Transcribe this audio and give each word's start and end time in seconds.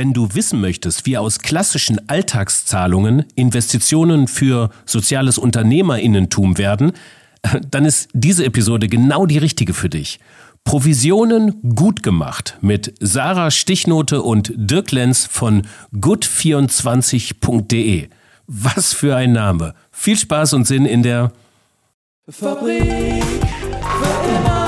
wenn 0.00 0.14
du 0.14 0.32
wissen 0.32 0.62
möchtest, 0.62 1.04
wie 1.04 1.18
aus 1.18 1.40
klassischen 1.40 2.08
Alltagszahlungen 2.08 3.26
Investitionen 3.34 4.28
für 4.28 4.70
soziales 4.86 5.36
Unternehmerinnentum 5.36 6.56
werden, 6.56 6.92
dann 7.70 7.84
ist 7.84 8.08
diese 8.14 8.46
Episode 8.46 8.88
genau 8.88 9.26
die 9.26 9.36
richtige 9.36 9.74
für 9.74 9.90
dich. 9.90 10.18
Provisionen 10.64 11.60
gut 11.74 12.02
gemacht 12.02 12.56
mit 12.62 12.94
Sarah 13.00 13.50
Stichnote 13.50 14.22
und 14.22 14.54
Dirk 14.56 14.90
Lenz 14.90 15.26
von 15.26 15.66
good24.de. 15.94 18.08
Was 18.46 18.94
für 18.94 19.16
ein 19.16 19.32
Name. 19.32 19.74
Viel 19.92 20.16
Spaß 20.16 20.54
und 20.54 20.66
Sinn 20.66 20.86
in 20.86 21.02
der 21.02 21.30
Fabrik 22.26 22.80
für 22.80 24.30
immer. 24.30 24.59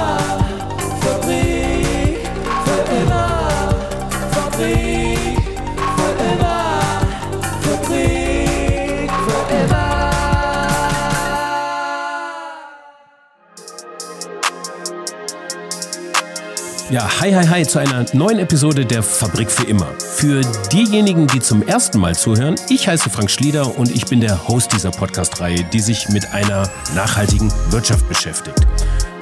Ja, 16.93 17.09
hi, 17.21 17.33
hi, 17.33 17.47
hi 17.47 17.67
zu 17.67 17.79
einer 17.79 18.05
neuen 18.13 18.39
Episode 18.39 18.85
der 18.85 19.03
Fabrik 19.03 19.51
für 19.51 19.65
immer. 19.65 19.87
Für 19.99 20.43
diejenigen, 20.71 21.27
die 21.27 21.41
zum 21.41 21.67
ersten 21.67 21.99
Mal 21.99 22.15
zuhören, 22.15 22.57
ich 22.69 22.87
heiße 22.87 23.09
Frank 23.09 23.31
Schlieder 23.31 23.79
und 23.79 23.91
ich 23.91 24.05
bin 24.05 24.21
der 24.21 24.47
Host 24.47 24.75
dieser 24.75 24.91
Podcast-Reihe, 24.91 25.65
die 25.73 25.81
sich 25.81 26.11
mit 26.11 26.35
einer 26.35 26.69
nachhaltigen 26.95 27.51
Wirtschaft 27.71 28.07
beschäftigt. 28.11 28.67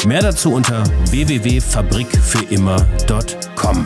Mehr 0.04 0.20
dazu 0.20 0.52
unter 0.52 0.82
www.fabrikfürimmer.com. 1.10 3.84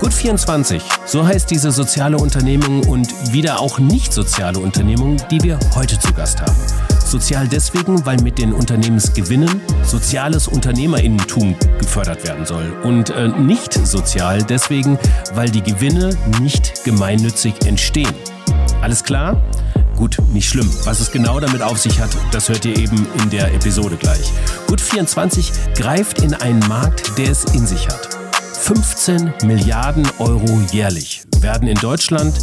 Gut24, 0.00 0.80
so 1.06 1.24
heißt 1.24 1.52
diese 1.52 1.70
soziale 1.70 2.16
Unternehmung 2.16 2.82
und 2.88 3.32
wieder 3.32 3.60
auch 3.60 3.78
nicht 3.78 4.12
soziale 4.12 4.58
Unternehmung, 4.58 5.18
die 5.30 5.40
wir 5.44 5.60
heute 5.76 6.00
zu 6.00 6.12
Gast 6.12 6.40
haben. 6.40 6.56
Sozial 7.12 7.46
deswegen, 7.46 8.06
weil 8.06 8.16
mit 8.22 8.38
den 8.38 8.54
Unternehmensgewinnen 8.54 9.60
soziales 9.84 10.48
Unternehmerinnentum 10.48 11.54
gefördert 11.78 12.26
werden 12.26 12.46
soll. 12.46 12.72
Und 12.84 13.10
äh, 13.10 13.28
nicht 13.28 13.74
sozial 13.86 14.42
deswegen, 14.42 14.98
weil 15.34 15.50
die 15.50 15.62
Gewinne 15.62 16.16
nicht 16.40 16.84
gemeinnützig 16.84 17.66
entstehen. 17.66 18.14
Alles 18.80 19.04
klar? 19.04 19.42
Gut, 19.94 20.16
nicht 20.32 20.48
schlimm. 20.48 20.70
Was 20.84 21.00
es 21.00 21.12
genau 21.12 21.38
damit 21.38 21.60
auf 21.60 21.76
sich 21.76 22.00
hat, 22.00 22.08
das 22.30 22.48
hört 22.48 22.64
ihr 22.64 22.78
eben 22.78 23.06
in 23.22 23.28
der 23.28 23.52
Episode 23.52 23.96
gleich. 23.96 24.32
Gut24 24.68 25.74
greift 25.74 26.22
in 26.22 26.32
einen 26.32 26.66
Markt, 26.66 27.18
der 27.18 27.30
es 27.30 27.44
in 27.44 27.66
sich 27.66 27.88
hat. 27.88 28.08
15 28.58 29.34
Milliarden 29.44 30.08
Euro 30.18 30.62
jährlich 30.72 31.24
werden 31.40 31.68
in 31.68 31.76
Deutschland 31.76 32.38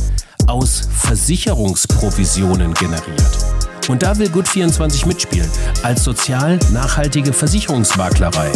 aus 0.45 0.87
Versicherungsprovisionen 0.91 2.75
generiert. 2.75 3.58
Und 3.89 4.03
da 4.03 4.17
will 4.19 4.27
Gut24 4.27 5.07
mitspielen, 5.07 5.49
als 5.81 6.03
sozial 6.03 6.59
nachhaltige 6.71 7.33
Versicherungsmaklerei. 7.33 8.51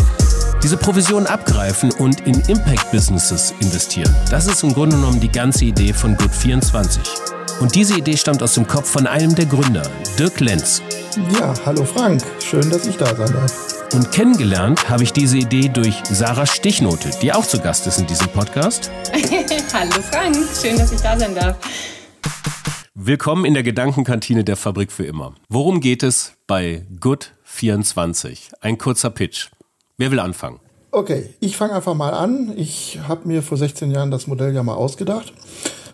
Diese 0.62 0.78
Provisionen 0.78 1.26
abgreifen 1.26 1.92
und 1.92 2.22
in 2.22 2.40
Impact-Businesses 2.42 3.54
investieren. 3.60 4.16
Das 4.30 4.46
ist 4.46 4.64
im 4.64 4.74
Grunde 4.74 4.96
genommen 4.96 5.20
die 5.20 5.32
ganze 5.32 5.66
Idee 5.66 5.92
von 5.92 6.16
Gut24. 6.16 7.00
Und 7.60 7.74
diese 7.74 7.98
Idee 7.98 8.16
stammt 8.16 8.44
aus 8.44 8.54
dem 8.54 8.68
Kopf 8.68 8.90
von 8.90 9.08
einem 9.08 9.34
der 9.34 9.48
Gründer, 9.48 9.84
Dirk 10.20 10.40
Lenz. 10.40 10.84
Ja, 11.40 11.54
hallo 11.66 11.84
Frank, 11.84 12.22
schön, 12.40 12.70
dass 12.70 12.86
ich 12.86 12.98
da 12.98 13.08
sein 13.16 13.34
darf. 13.34 13.52
Und 13.94 14.12
kennengelernt 14.12 14.88
habe 14.88 15.04
ich 15.04 15.14
diese 15.14 15.38
Idee 15.38 15.70
durch 15.70 15.96
Sarah 16.12 16.46
Stichnote, 16.46 17.10
die 17.22 17.34
auch 17.34 17.46
zu 17.46 17.60
Gast 17.60 17.88
ist 17.88 18.00
in 18.00 18.06
diesem 18.06 18.28
Podcast. 18.28 18.92
hallo 19.74 20.02
Frank, 20.12 20.38
schön, 20.62 20.78
dass 20.78 20.92
ich 20.92 21.02
da 21.02 21.18
sein 21.18 21.34
darf. 21.34 21.58
Willkommen 22.96 23.44
in 23.44 23.56
der 23.56 23.64
Gedankenkantine 23.64 24.44
der 24.44 24.56
Fabrik 24.56 24.92
für 24.92 25.04
immer. 25.04 25.34
Worum 25.50 25.80
geht 25.80 26.04
es 26.04 26.36
bei 26.46 26.86
Good24? 27.02 28.54
Ein 28.62 28.78
kurzer 28.78 29.10
Pitch. 29.10 29.50
Wer 29.98 30.12
will 30.12 30.20
anfangen? 30.20 30.60
Okay, 30.92 31.34
ich 31.40 31.58
fange 31.58 31.74
einfach 31.74 31.96
mal 31.96 32.12
an. 32.12 32.54
Ich 32.56 33.00
habe 33.08 33.28
mir 33.28 33.42
vor 33.42 33.58
16 33.58 33.90
Jahren 33.90 34.12
das 34.12 34.28
Modell 34.28 34.54
ja 34.54 34.62
mal 34.62 34.76
ausgedacht. 34.76 35.34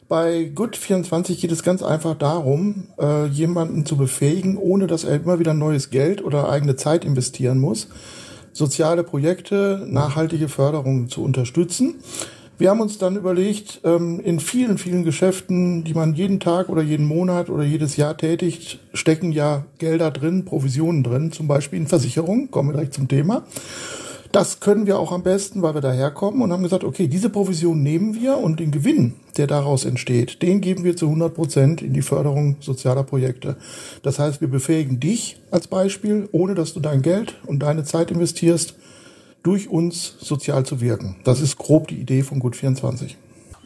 Bei 0.09 0.52
Good24 0.54 1.40
geht 1.40 1.54
es 1.54 1.64
ganz 1.64 1.84
einfach 1.84 2.16
darum, 2.16 2.90
äh, 3.00 3.28
jemanden 3.28 3.86
zu 3.86 3.96
befähigen, 3.96 4.58
ohne 4.58 4.86
dass 4.86 5.06
er 5.06 5.16
immer 5.16 5.40
wieder 5.40 5.54
neues 5.54 5.92
Geld 5.92 6.22
oder 6.22 6.50
eigene 6.50 6.76
Zeit 6.76 7.06
investieren 7.06 7.59
muss, 7.59 7.88
soziale 8.52 9.06
Projekte, 9.06 9.86
nachhaltige 9.88 10.50
Förderung 10.50 11.08
zu 11.08 11.24
unterstützen. 11.24 12.04
Wir 12.59 12.72
haben 12.72 12.81
uns 12.81 12.97
dann 12.97 13.16
überlegt, 13.16 13.80
ähm, 13.86 14.20
in 14.20 14.42
vielen, 14.42 14.78
vielen 14.78 15.06
Geschäften, 15.06 15.86
die 15.86 15.94
man 15.94 16.14
jeden 16.14 16.42
Tag 16.42 16.68
oder 16.68 16.81
jeden 16.81 17.06
Monat 17.06 17.50
oder 17.50 17.64
jedes 17.64 17.96
Jahr 17.96 18.18
tätigt, 18.18 18.80
stecken 18.94 19.31
ja 19.31 19.64
Gelder 19.78 20.12
drin, 20.12 20.44
Provisionen 20.44 21.02
drin, 21.02 21.31
zum 21.31 21.47
Beispiel 21.47 21.80
in 21.80 21.88
Versicherungen, 21.88 22.52
kommen 22.52 22.68
wir 22.68 22.74
direkt 22.74 22.94
zum 22.94 23.08
Thema. 23.08 23.44
Das 24.34 24.59
können 24.59 24.88
wir 24.88 25.00
auch 25.00 25.14
am 25.14 25.24
besten, 25.24 25.62
weil 25.62 25.74
wir 25.74 25.80
daherkommen 25.80 26.42
und 26.42 26.52
haben 26.52 26.62
gesagt, 26.62 26.84
okay, 26.84 27.08
diese 27.08 27.30
Provision 27.30 27.81
nehmen 27.81 28.14
wir 28.14 28.38
und 28.38 28.59
den 28.59 28.72
Gewinn, 28.72 29.14
der 29.38 29.47
daraus 29.47 29.86
entsteht, 29.86 30.41
den 30.41 30.59
geben 30.59 30.84
wir 30.84 30.97
zu 30.97 31.06
100 31.06 31.34
Prozent 31.34 31.81
in 31.81 31.94
die 31.94 32.02
Förderung 32.02 32.58
sozialer 32.59 33.03
Projekte. 33.03 33.56
Das 34.03 34.20
heißt, 34.20 34.41
wir 34.41 34.50
befähigen 34.50 35.00
dich 35.00 35.40
als 35.50 35.68
Beispiel, 35.70 36.28
ohne 36.34 36.56
dass 36.56 36.74
du 36.74 36.81
dein 36.81 37.03
Geld 37.03 37.36
und 37.46 37.59
deine 37.59 37.86
Zeit 37.86 38.12
investierst, 38.12 38.76
durch 39.44 39.70
uns 39.70 40.16
sozial 40.20 40.66
zu 40.66 40.82
wirken. 40.82 41.16
Das 41.24 41.42
ist 41.42 41.58
grob 41.58 41.88
die 41.88 42.00
Idee 42.00 42.24
von 42.24 42.42
Gut24. 42.42 43.16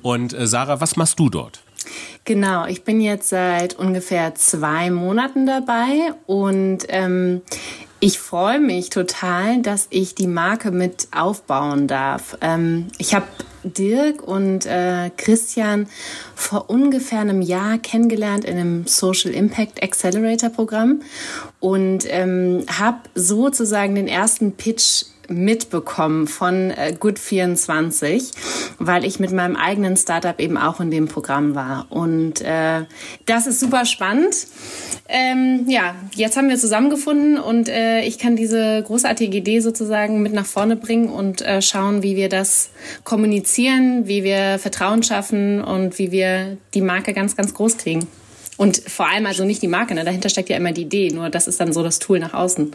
Und 0.01 0.33
äh, 0.33 0.47
Sarah, 0.47 0.81
was 0.81 0.95
machst 0.95 1.19
du 1.19 1.29
dort? 1.29 1.63
Genau, 2.25 2.65
ich 2.65 2.83
bin 2.83 3.01
jetzt 3.01 3.29
seit 3.29 3.77
ungefähr 3.77 4.35
zwei 4.35 4.89
Monaten 4.89 5.45
dabei 5.45 6.13
und 6.25 6.85
ähm, 6.87 7.41
ich 7.99 8.19
freue 8.19 8.59
mich 8.59 8.89
total, 8.89 9.61
dass 9.61 9.87
ich 9.89 10.15
die 10.15 10.27
Marke 10.27 10.71
mit 10.71 11.07
aufbauen 11.13 11.87
darf. 11.87 12.37
Ähm, 12.41 12.87
ich 12.97 13.13
habe 13.13 13.25
Dirk 13.63 14.21
und 14.21 14.65
äh, 14.65 15.09
Christian 15.15 15.87
vor 16.35 16.69
ungefähr 16.69 17.19
einem 17.19 17.41
Jahr 17.41 17.77
kennengelernt 17.77 18.43
in 18.43 18.57
einem 18.57 18.87
Social 18.87 19.31
Impact 19.31 19.81
Accelerator 19.81 20.49
Programm 20.49 21.01
und 21.61 22.05
ähm, 22.09 22.65
habe 22.67 22.99
sozusagen 23.15 23.95
den 23.95 24.09
ersten 24.09 24.51
Pitch 24.53 25.05
mitbekommen 25.29 26.27
von 26.27 26.71
äh, 26.71 26.95
Good24, 26.99 28.31
weil 28.79 29.05
ich 29.05 29.19
mit 29.19 29.31
meinem 29.31 29.55
eigenen 29.55 29.97
Startup 29.97 30.39
eben 30.39 30.57
auch 30.57 30.79
in 30.79 30.91
dem 30.91 31.07
Programm 31.07 31.55
war. 31.55 31.87
Und 31.89 32.41
äh, 32.41 32.85
das 33.25 33.47
ist 33.47 33.59
super 33.59 33.85
spannend. 33.85 34.35
Ähm, 35.07 35.65
ja, 35.67 35.95
jetzt 36.15 36.37
haben 36.37 36.49
wir 36.49 36.57
zusammengefunden 36.57 37.37
und 37.37 37.69
äh, 37.69 38.01
ich 38.01 38.19
kann 38.19 38.35
diese 38.35 38.83
großartige 38.83 39.37
Idee 39.37 39.59
sozusagen 39.59 40.21
mit 40.21 40.33
nach 40.33 40.45
vorne 40.45 40.75
bringen 40.75 41.09
und 41.09 41.41
äh, 41.41 41.61
schauen, 41.61 42.03
wie 42.03 42.15
wir 42.15 42.29
das 42.29 42.69
kommunizieren, 43.03 44.07
wie 44.07 44.23
wir 44.23 44.59
Vertrauen 44.59 45.03
schaffen 45.03 45.63
und 45.63 45.99
wie 45.99 46.11
wir 46.11 46.57
die 46.73 46.81
Marke 46.81 47.13
ganz, 47.13 47.35
ganz 47.35 47.53
groß 47.53 47.77
kriegen. 47.77 48.07
Und 48.57 48.77
vor 48.77 49.09
allem 49.09 49.25
also 49.25 49.45
nicht 49.45 49.61
die 49.61 49.67
Marke, 49.67 49.95
ne? 49.95 50.03
dahinter 50.03 50.29
steckt 50.29 50.49
ja 50.49 50.57
immer 50.57 50.71
die 50.71 50.83
Idee, 50.83 51.09
nur 51.09 51.29
das 51.29 51.47
ist 51.47 51.59
dann 51.59 51.73
so 51.73 51.83
das 51.83 51.99
Tool 51.99 52.19
nach 52.19 52.33
außen. 52.33 52.71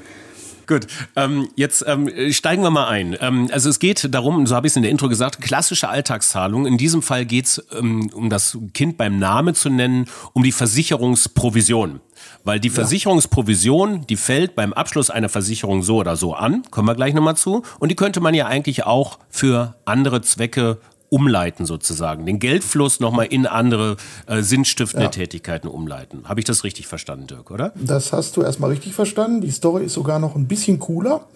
Gut, 0.68 0.86
ähm, 1.16 1.48
jetzt 1.56 1.82
ähm, 1.86 2.10
steigen 2.30 2.62
wir 2.62 2.70
mal 2.70 2.88
ein. 2.88 3.16
Ähm, 3.22 3.48
also 3.50 3.70
es 3.70 3.78
geht 3.78 4.14
darum, 4.14 4.46
so 4.46 4.54
habe 4.54 4.66
ich 4.66 4.72
es 4.72 4.76
in 4.76 4.82
der 4.82 4.90
Intro 4.90 5.08
gesagt, 5.08 5.40
klassische 5.40 5.88
Alltagszahlung. 5.88 6.66
In 6.66 6.76
diesem 6.76 7.00
Fall 7.00 7.24
geht 7.24 7.46
es, 7.46 7.66
ähm, 7.72 8.10
um 8.12 8.28
das 8.28 8.58
Kind 8.74 8.98
beim 8.98 9.18
Namen 9.18 9.54
zu 9.54 9.70
nennen, 9.70 10.04
um 10.34 10.42
die 10.42 10.52
Versicherungsprovision. 10.52 12.00
Weil 12.44 12.60
die 12.60 12.68
Versicherungsprovision, 12.68 14.06
die 14.06 14.16
fällt 14.16 14.54
beim 14.54 14.74
Abschluss 14.74 15.08
einer 15.08 15.30
Versicherung 15.30 15.82
so 15.82 15.96
oder 15.96 16.16
so 16.16 16.34
an, 16.34 16.62
kommen 16.70 16.86
wir 16.86 16.94
gleich 16.94 17.14
nochmal 17.14 17.36
zu. 17.36 17.62
Und 17.78 17.88
die 17.88 17.96
könnte 17.96 18.20
man 18.20 18.34
ja 18.34 18.46
eigentlich 18.46 18.84
auch 18.84 19.18
für 19.30 19.74
andere 19.86 20.20
Zwecke 20.20 20.80
umleiten 21.10 21.66
sozusagen, 21.66 22.26
den 22.26 22.38
Geldfluss 22.38 23.00
nochmal 23.00 23.26
in 23.26 23.46
andere 23.46 23.96
äh, 24.26 24.42
sinnstiftende 24.42 25.06
ja. 25.06 25.10
Tätigkeiten 25.10 25.68
umleiten. 25.68 26.28
Habe 26.28 26.40
ich 26.40 26.46
das 26.46 26.64
richtig 26.64 26.86
verstanden, 26.86 27.26
Dirk, 27.26 27.50
oder? 27.50 27.72
Das 27.76 28.12
hast 28.12 28.36
du 28.36 28.42
erstmal 28.42 28.70
richtig 28.70 28.94
verstanden. 28.94 29.40
Die 29.40 29.50
Story 29.50 29.84
ist 29.84 29.94
sogar 29.94 30.18
noch 30.18 30.36
ein 30.36 30.48
bisschen 30.48 30.78
cooler. 30.78 31.26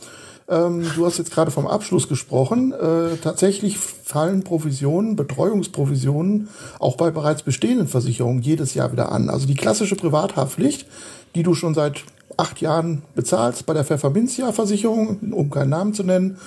Ähm, 0.48 0.84
du 0.96 1.06
hast 1.06 1.18
jetzt 1.18 1.30
gerade 1.30 1.50
vom 1.50 1.66
Abschluss 1.66 2.08
gesprochen. 2.08 2.72
Äh, 2.72 3.16
tatsächlich 3.22 3.78
fallen 3.78 4.42
Provisionen, 4.42 5.16
Betreuungsprovisionen 5.16 6.48
auch 6.78 6.96
bei 6.96 7.10
bereits 7.10 7.42
bestehenden 7.42 7.88
Versicherungen 7.88 8.42
jedes 8.42 8.74
Jahr 8.74 8.92
wieder 8.92 9.12
an. 9.12 9.30
Also 9.30 9.46
die 9.46 9.54
klassische 9.54 9.96
Privathaftpflicht, 9.96 10.86
die 11.34 11.42
du 11.42 11.54
schon 11.54 11.74
seit 11.74 12.04
acht 12.42 12.60
Jahren 12.60 13.02
bezahlst 13.14 13.66
bei 13.66 13.72
der 13.72 13.84
Pfefferminzia-Versicherung, 13.84 15.32
um 15.32 15.48
keinen 15.48 15.70
Namen 15.70 15.94
zu 15.94 16.02
nennen, 16.02 16.38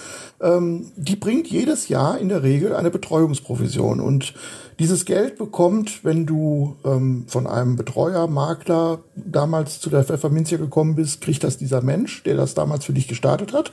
ähm, 0.41 0.91
die 0.97 1.15
bringt 1.15 1.47
jedes 1.47 1.87
Jahr 1.87 2.19
in 2.19 2.27
der 2.27 2.43
Regel 2.43 2.75
eine 2.75 2.91
Betreuungsprovision. 2.91 4.01
Und 4.01 4.33
dieses 4.77 5.05
Geld 5.05 5.37
bekommt, 5.37 6.03
wenn 6.03 6.25
du 6.25 6.75
ähm, 6.83 7.23
von 7.27 7.47
einem 7.47 7.77
Betreuer, 7.77 8.27
Makler 8.27 8.99
damals 9.15 9.79
zu 9.79 9.89
der 9.89 10.03
Pfefferminzia 10.03 10.57
gekommen 10.57 10.95
bist, 10.95 11.21
kriegt 11.21 11.45
das 11.45 11.57
dieser 11.57 11.81
Mensch, 11.81 12.23
der 12.23 12.35
das 12.35 12.53
damals 12.53 12.83
für 12.83 12.93
dich 12.93 13.07
gestartet 13.07 13.53
hat. 13.53 13.71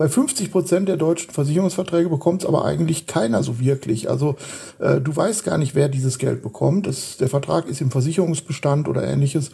Bei 0.00 0.08
50 0.08 0.50
Prozent 0.50 0.88
der 0.88 0.96
deutschen 0.96 1.30
Versicherungsverträge 1.30 2.08
bekommt 2.08 2.40
es 2.40 2.48
aber 2.48 2.64
eigentlich 2.64 3.06
keiner 3.06 3.42
so 3.42 3.60
wirklich. 3.60 4.08
Also 4.08 4.36
äh, 4.78 4.98
du 4.98 5.14
weißt 5.14 5.44
gar 5.44 5.58
nicht, 5.58 5.74
wer 5.74 5.90
dieses 5.90 6.16
Geld 6.16 6.40
bekommt. 6.40 6.86
Das, 6.86 7.18
der 7.18 7.28
Vertrag 7.28 7.68
ist 7.68 7.82
im 7.82 7.90
Versicherungsbestand 7.90 8.88
oder 8.88 9.06
ähnliches. 9.06 9.50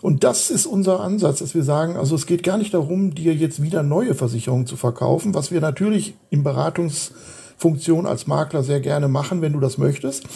Und 0.00 0.22
das 0.22 0.50
ist 0.50 0.66
unser 0.66 1.00
Ansatz, 1.00 1.40
dass 1.40 1.56
wir 1.56 1.64
sagen, 1.64 1.96
also 1.96 2.14
es 2.14 2.26
geht 2.26 2.44
gar 2.44 2.58
nicht 2.58 2.74
darum, 2.74 3.12
dir 3.12 3.34
jetzt 3.34 3.60
wieder 3.60 3.82
neue 3.82 4.14
Versicherungen 4.14 4.66
zu 4.68 4.76
verkaufen, 4.76 5.34
was 5.34 5.50
wir 5.50 5.60
natürlich 5.60 6.14
im 6.30 6.44
Beratungsfunktion 6.44 8.06
als 8.06 8.28
Makler 8.28 8.62
sehr 8.62 8.78
gerne 8.78 9.08
machen, 9.08 9.42
wenn 9.42 9.54
du 9.54 9.58
das 9.58 9.78
möchtest. 9.78 10.26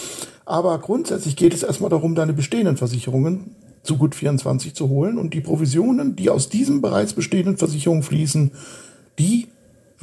Aber 0.44 0.76
grundsätzlich 0.80 1.36
geht 1.36 1.54
es 1.54 1.62
erstmal 1.62 1.90
darum, 1.90 2.16
deine 2.16 2.32
bestehenden 2.32 2.78
Versicherungen 2.78 3.54
zu 3.84 3.96
gut 3.96 4.16
24 4.16 4.74
zu 4.74 4.88
holen 4.88 5.18
und 5.18 5.34
die 5.34 5.40
Provisionen, 5.40 6.16
die 6.16 6.30
aus 6.30 6.48
diesen 6.48 6.82
bereits 6.82 7.12
bestehenden 7.12 7.58
Versicherungen 7.58 8.02
fließen, 8.02 8.50
die 9.18 9.51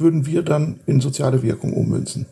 würden 0.00 0.26
wir 0.26 0.42
dann 0.42 0.80
in 0.86 1.00
soziale 1.00 1.42
Wirkung 1.42 1.72
ummünzen. 1.72 2.26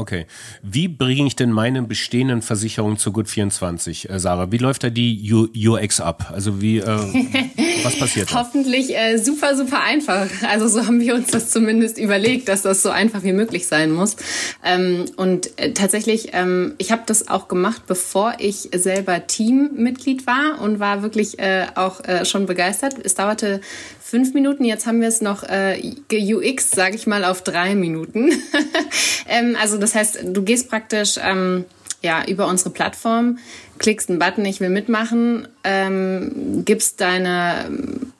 Okay. 0.00 0.26
Wie 0.62 0.88
bringe 0.88 1.26
ich 1.26 1.36
denn 1.36 1.52
meine 1.52 1.82
bestehenden 1.82 2.40
Versicherungen 2.40 2.96
zu 2.96 3.12
Gut 3.12 3.28
24, 3.28 4.08
äh, 4.08 4.18
Sarah? 4.18 4.50
Wie 4.50 4.56
läuft 4.56 4.82
da 4.82 4.88
die 4.88 5.30
UX 5.32 6.00
ab? 6.00 6.30
Also 6.32 6.62
wie, 6.62 6.78
äh, 6.78 6.84
was 7.84 7.98
passiert? 7.98 8.34
Hoffentlich 8.34 8.96
äh, 8.96 9.18
super, 9.18 9.56
super 9.56 9.82
einfach. 9.82 10.28
Also 10.48 10.68
so 10.68 10.86
haben 10.86 11.00
wir 11.00 11.14
uns 11.14 11.30
das 11.30 11.50
zumindest 11.50 11.98
überlegt, 11.98 12.48
dass 12.48 12.62
das 12.62 12.82
so 12.82 12.90
einfach 12.90 13.22
wie 13.22 13.32
möglich 13.32 13.66
sein 13.66 13.92
muss. 13.92 14.16
Ähm, 14.64 15.06
und 15.16 15.58
äh, 15.58 15.72
tatsächlich, 15.72 16.30
ähm, 16.32 16.74
ich 16.78 16.92
habe 16.92 17.02
das 17.06 17.28
auch 17.28 17.48
gemacht, 17.48 17.82
bevor 17.86 18.34
ich 18.38 18.68
selber 18.74 19.26
Teammitglied 19.26 20.26
war 20.26 20.60
und 20.60 20.80
war 20.80 21.02
wirklich 21.02 21.38
äh, 21.38 21.66
auch 21.74 22.04
äh, 22.04 22.24
schon 22.24 22.46
begeistert. 22.46 22.94
Es 23.02 23.14
dauerte 23.14 23.60
fünf 24.00 24.34
Minuten. 24.34 24.64
Jetzt 24.64 24.86
haben 24.86 25.00
wir 25.00 25.08
es 25.08 25.20
noch 25.20 25.44
äh, 25.44 25.80
UX, 26.10 26.70
sage 26.70 26.96
ich 26.96 27.06
mal, 27.06 27.24
auf 27.24 27.42
drei 27.42 27.74
Minuten. 27.74 28.32
ähm, 29.28 29.56
also 29.60 29.78
das 29.78 29.94
heißt, 29.94 30.20
du 30.24 30.42
gehst 30.42 30.68
praktisch 30.68 31.14
ähm, 31.22 31.64
ja 32.02 32.24
über 32.26 32.46
unsere 32.46 32.70
Plattform, 32.70 33.38
klickst 33.78 34.10
einen 34.10 34.18
Button, 34.18 34.44
ich 34.44 34.60
will 34.60 34.68
mitmachen, 34.68 35.48
ähm, 35.64 36.62
gibst 36.64 37.00
deine 37.00 37.70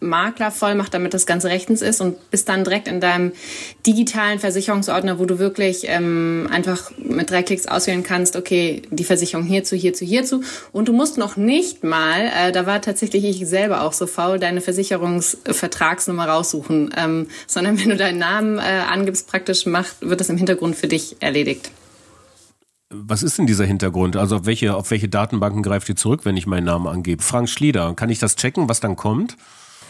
Maklervollmacht, 0.01 0.93
damit 0.95 1.13
das 1.13 1.27
Ganze 1.27 1.49
rechtens 1.49 1.83
ist 1.83 2.01
und 2.01 2.31
bist 2.31 2.49
dann 2.49 2.65
direkt 2.65 2.89
in 2.89 3.01
deinem 3.01 3.33
digitalen 3.87 4.39
Versicherungsordner, 4.39 5.19
wo 5.19 5.27
du 5.27 5.39
wirklich 5.39 5.83
ähm, 5.87 6.49
einfach 6.51 6.91
mit 6.99 7.31
drei 7.31 7.43
Klicks 7.43 7.67
auswählen 7.67 8.03
kannst, 8.03 8.37
okay, 8.37 8.83
die 8.91 9.05
Versicherung 9.05 9.45
hierzu, 9.45 9.77
hierzu, 9.77 10.05
hierzu. 10.05 10.43
Und 10.73 10.89
du 10.89 10.95
musst 10.95 11.19
noch 11.19 11.37
nicht 11.37 11.85
mal, 11.85 12.31
äh, 12.39 12.53
da 12.53 12.65
war 12.65 12.81
tatsächlich 12.81 13.25
ich 13.25 13.47
selber 13.47 13.83
auch 13.83 13.93
so 13.93 14.07
faul, 14.07 14.39
deine 14.39 14.63
Versicherungsvertragsnummer 14.63 16.27
raussuchen, 16.27 16.95
ähm, 16.97 17.29
sondern 17.47 17.79
wenn 17.81 17.91
du 17.91 17.97
deinen 17.97 18.19
Namen 18.19 18.59
äh, 18.59 18.63
angibst, 18.91 19.27
praktisch 19.27 19.67
macht, 19.67 19.97
wird 20.01 20.21
das 20.21 20.31
im 20.31 20.39
Hintergrund 20.39 20.77
für 20.77 20.89
dich 20.89 21.17
erledigt. 21.21 21.71
Was 22.93 23.23
ist 23.23 23.39
denn 23.39 23.47
dieser 23.47 23.65
Hintergrund? 23.67 24.17
Also 24.17 24.37
auf 24.37 24.47
welche, 24.47 24.75
auf 24.75 24.91
welche 24.91 25.09
Datenbanken 25.09 25.63
greift 25.63 25.89
ihr 25.89 25.95
zurück, 25.95 26.25
wenn 26.25 26.37
ich 26.37 26.49
meinen 26.49 26.65
Namen 26.65 26.89
angebe? 26.89 27.23
Frank 27.23 27.49
Schlieder, 27.49 27.95
kann 27.95 28.11
ich 28.11 28.19
das 28.19 28.35
checken, 28.35 28.69
was 28.69 28.81
dann 28.81 28.97
kommt? 28.97 29.37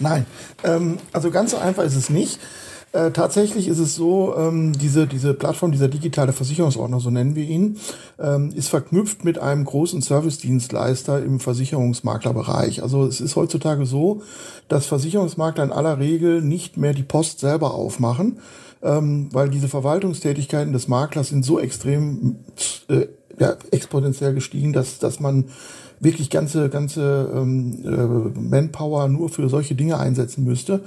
Nein, 0.00 0.26
ähm, 0.64 0.98
also 1.10 1.30
ganz 1.30 1.52
so 1.52 1.56
einfach 1.56 1.82
ist 1.82 1.96
es 1.96 2.10
nicht. 2.10 2.38
Äh, 2.92 3.12
tatsächlich 3.12 3.68
ist 3.68 3.78
es 3.78 3.94
so, 3.94 4.36
ähm, 4.36 4.74
diese, 4.74 5.06
diese 5.06 5.32
Plattform, 5.32 5.72
dieser 5.72 5.88
digitale 5.88 6.34
Versicherungsordner, 6.34 7.00
so 7.00 7.08
nennen 7.08 7.36
wir 7.36 7.44
ihn, 7.44 7.78
ähm, 8.18 8.50
ist 8.54 8.68
verknüpft 8.68 9.24
mit 9.24 9.38
einem 9.38 9.64
großen 9.64 10.02
Servicedienstleister 10.02 11.22
im 11.22 11.40
Versicherungsmaklerbereich. 11.40 12.82
Also 12.82 13.06
es 13.06 13.22
ist 13.22 13.34
heutzutage 13.34 13.86
so, 13.86 14.22
dass 14.68 14.84
Versicherungsmakler 14.84 15.64
in 15.64 15.72
aller 15.72 15.98
Regel 16.00 16.42
nicht 16.42 16.76
mehr 16.76 16.92
die 16.92 17.04
Post 17.04 17.40
selber 17.40 17.72
aufmachen, 17.72 18.40
ähm, 18.82 19.28
weil 19.32 19.50
diese 19.50 19.68
Verwaltungstätigkeiten 19.68 20.72
des 20.72 20.88
Maklers 20.88 21.28
sind 21.28 21.44
so 21.44 21.58
extrem 21.58 22.36
äh, 22.88 23.06
ja, 23.38 23.56
exponentiell 23.70 24.34
gestiegen, 24.34 24.72
dass, 24.72 24.98
dass 24.98 25.18
man 25.18 25.46
wirklich 26.00 26.30
ganze, 26.30 26.70
ganze 26.70 27.30
ähm, 27.34 27.78
äh, 27.84 28.40
Manpower 28.40 29.08
nur 29.08 29.28
für 29.28 29.48
solche 29.50 29.74
Dinge 29.74 29.98
einsetzen 29.98 30.44
müsste. 30.44 30.80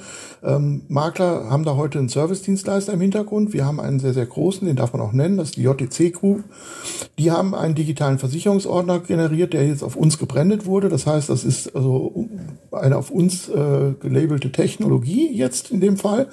Ähm, 0.44 0.82
Makler 0.88 1.50
haben 1.50 1.64
da 1.64 1.76
heute 1.76 2.00
einen 2.00 2.10
Servicedienstleister 2.10 2.94
im 2.94 3.02
Hintergrund. 3.02 3.54
Wir 3.54 3.66
haben 3.66 3.80
einen 3.80 4.00
sehr, 4.00 4.14
sehr 4.14 4.26
großen, 4.26 4.68
den 4.68 4.76
darf 4.76 4.92
man 4.92 5.02
auch 5.04 5.14
nennen, 5.14 5.38
das 5.38 5.50
ist 5.50 5.58
die 5.58 5.62
JTC 5.62 6.14
Group. 6.14 6.44
Die 7.20 7.32
haben 7.32 7.54
einen 7.54 7.76
digitalen 7.76 8.18
Versicherungsordner 8.18 9.00
generiert, 9.00 9.54
der 9.54 9.68
jetzt 9.68 9.84
auf 9.84 9.96
uns 9.96 10.18
gebrandet 10.18 10.66
wurde. 10.66 10.90
Das 10.90 11.06
heißt, 11.06 11.30
das 11.30 11.44
ist 11.44 11.76
also 11.76 12.28
eine 12.72 12.98
auf 12.98 13.12
uns 13.12 13.50
äh, 13.50 13.94
gelabelte 14.00 14.52
Technologie 14.52 15.32
jetzt 15.32 15.70
in 15.70 15.80
dem 15.80 15.98
Fall. 15.98 16.28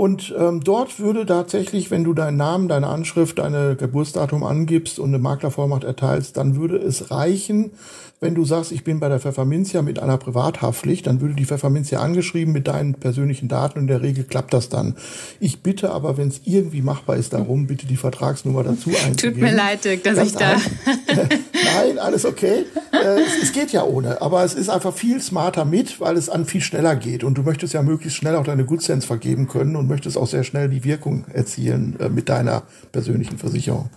Und 0.00 0.34
ähm, 0.38 0.64
dort 0.64 0.98
würde 0.98 1.26
tatsächlich, 1.26 1.90
wenn 1.90 2.04
du 2.04 2.14
deinen 2.14 2.38
Namen, 2.38 2.68
deine 2.68 2.86
Anschrift, 2.86 3.38
deine 3.38 3.76
Geburtsdatum 3.76 4.44
angibst 4.44 4.98
und 4.98 5.10
eine 5.10 5.18
Maklervollmacht 5.18 5.84
erteilst, 5.84 6.38
dann 6.38 6.56
würde 6.56 6.78
es 6.78 7.10
reichen, 7.10 7.72
wenn 8.18 8.34
du 8.34 8.46
sagst, 8.46 8.72
ich 8.72 8.82
bin 8.82 8.98
bei 8.98 9.10
der 9.10 9.20
Pfefferminzia 9.20 9.82
mit 9.82 9.98
einer 9.98 10.16
Privathaftpflicht, 10.16 11.06
dann 11.06 11.20
würde 11.20 11.34
die 11.34 11.44
Pfefferminzia 11.44 12.00
angeschrieben 12.00 12.50
mit 12.54 12.66
deinen 12.66 12.94
persönlichen 12.94 13.48
Daten 13.48 13.78
und 13.78 13.84
in 13.84 13.88
der 13.88 14.00
Regel 14.00 14.24
klappt 14.24 14.54
das 14.54 14.70
dann. 14.70 14.96
Ich 15.38 15.60
bitte 15.60 15.90
aber, 15.90 16.16
wenn 16.16 16.28
es 16.28 16.40
irgendwie 16.46 16.80
machbar 16.80 17.16
ist, 17.16 17.34
darum, 17.34 17.66
bitte 17.66 17.86
die 17.86 17.96
Vertragsnummer 17.96 18.62
dazu 18.62 18.88
einzugeben. 18.88 19.16
Tut 19.16 19.36
mir 19.36 19.54
leid, 19.54 19.84
Dirk, 19.84 20.02
dass 20.04 20.16
Ganz 20.16 20.30
ich 20.30 20.36
da... 20.38 20.56
Nein, 21.74 21.98
alles 21.98 22.24
okay. 22.24 22.66
Äh, 22.92 23.20
es, 23.20 23.42
es, 23.42 23.52
geht 23.52 23.72
ja 23.72 23.84
ohne, 23.84 24.20
aber 24.20 24.44
es 24.44 24.54
ist 24.54 24.68
einfach 24.68 24.94
viel 24.94 25.20
smarter 25.20 25.64
mit, 25.64 26.00
weil 26.00 26.16
es 26.16 26.28
an 26.28 26.44
viel 26.44 26.60
schneller 26.60 26.96
geht 26.96 27.24
und 27.24 27.34
du 27.36 27.42
möchtest 27.42 27.74
ja 27.74 27.82
möglichst 27.82 28.18
schnell 28.18 28.36
auch 28.36 28.44
deine 28.44 28.64
Good 28.64 28.82
Sense 28.82 29.06
vergeben 29.06 29.48
können 29.48 29.76
und 29.76 29.88
möchtest 29.88 30.16
auch 30.16 30.26
sehr 30.26 30.44
schnell 30.44 30.68
die 30.68 30.84
Wirkung 30.84 31.24
erzielen 31.32 31.96
äh, 32.00 32.08
mit 32.08 32.28
deiner 32.28 32.62
persönlichen 32.92 33.38
Versicherung. 33.38 33.90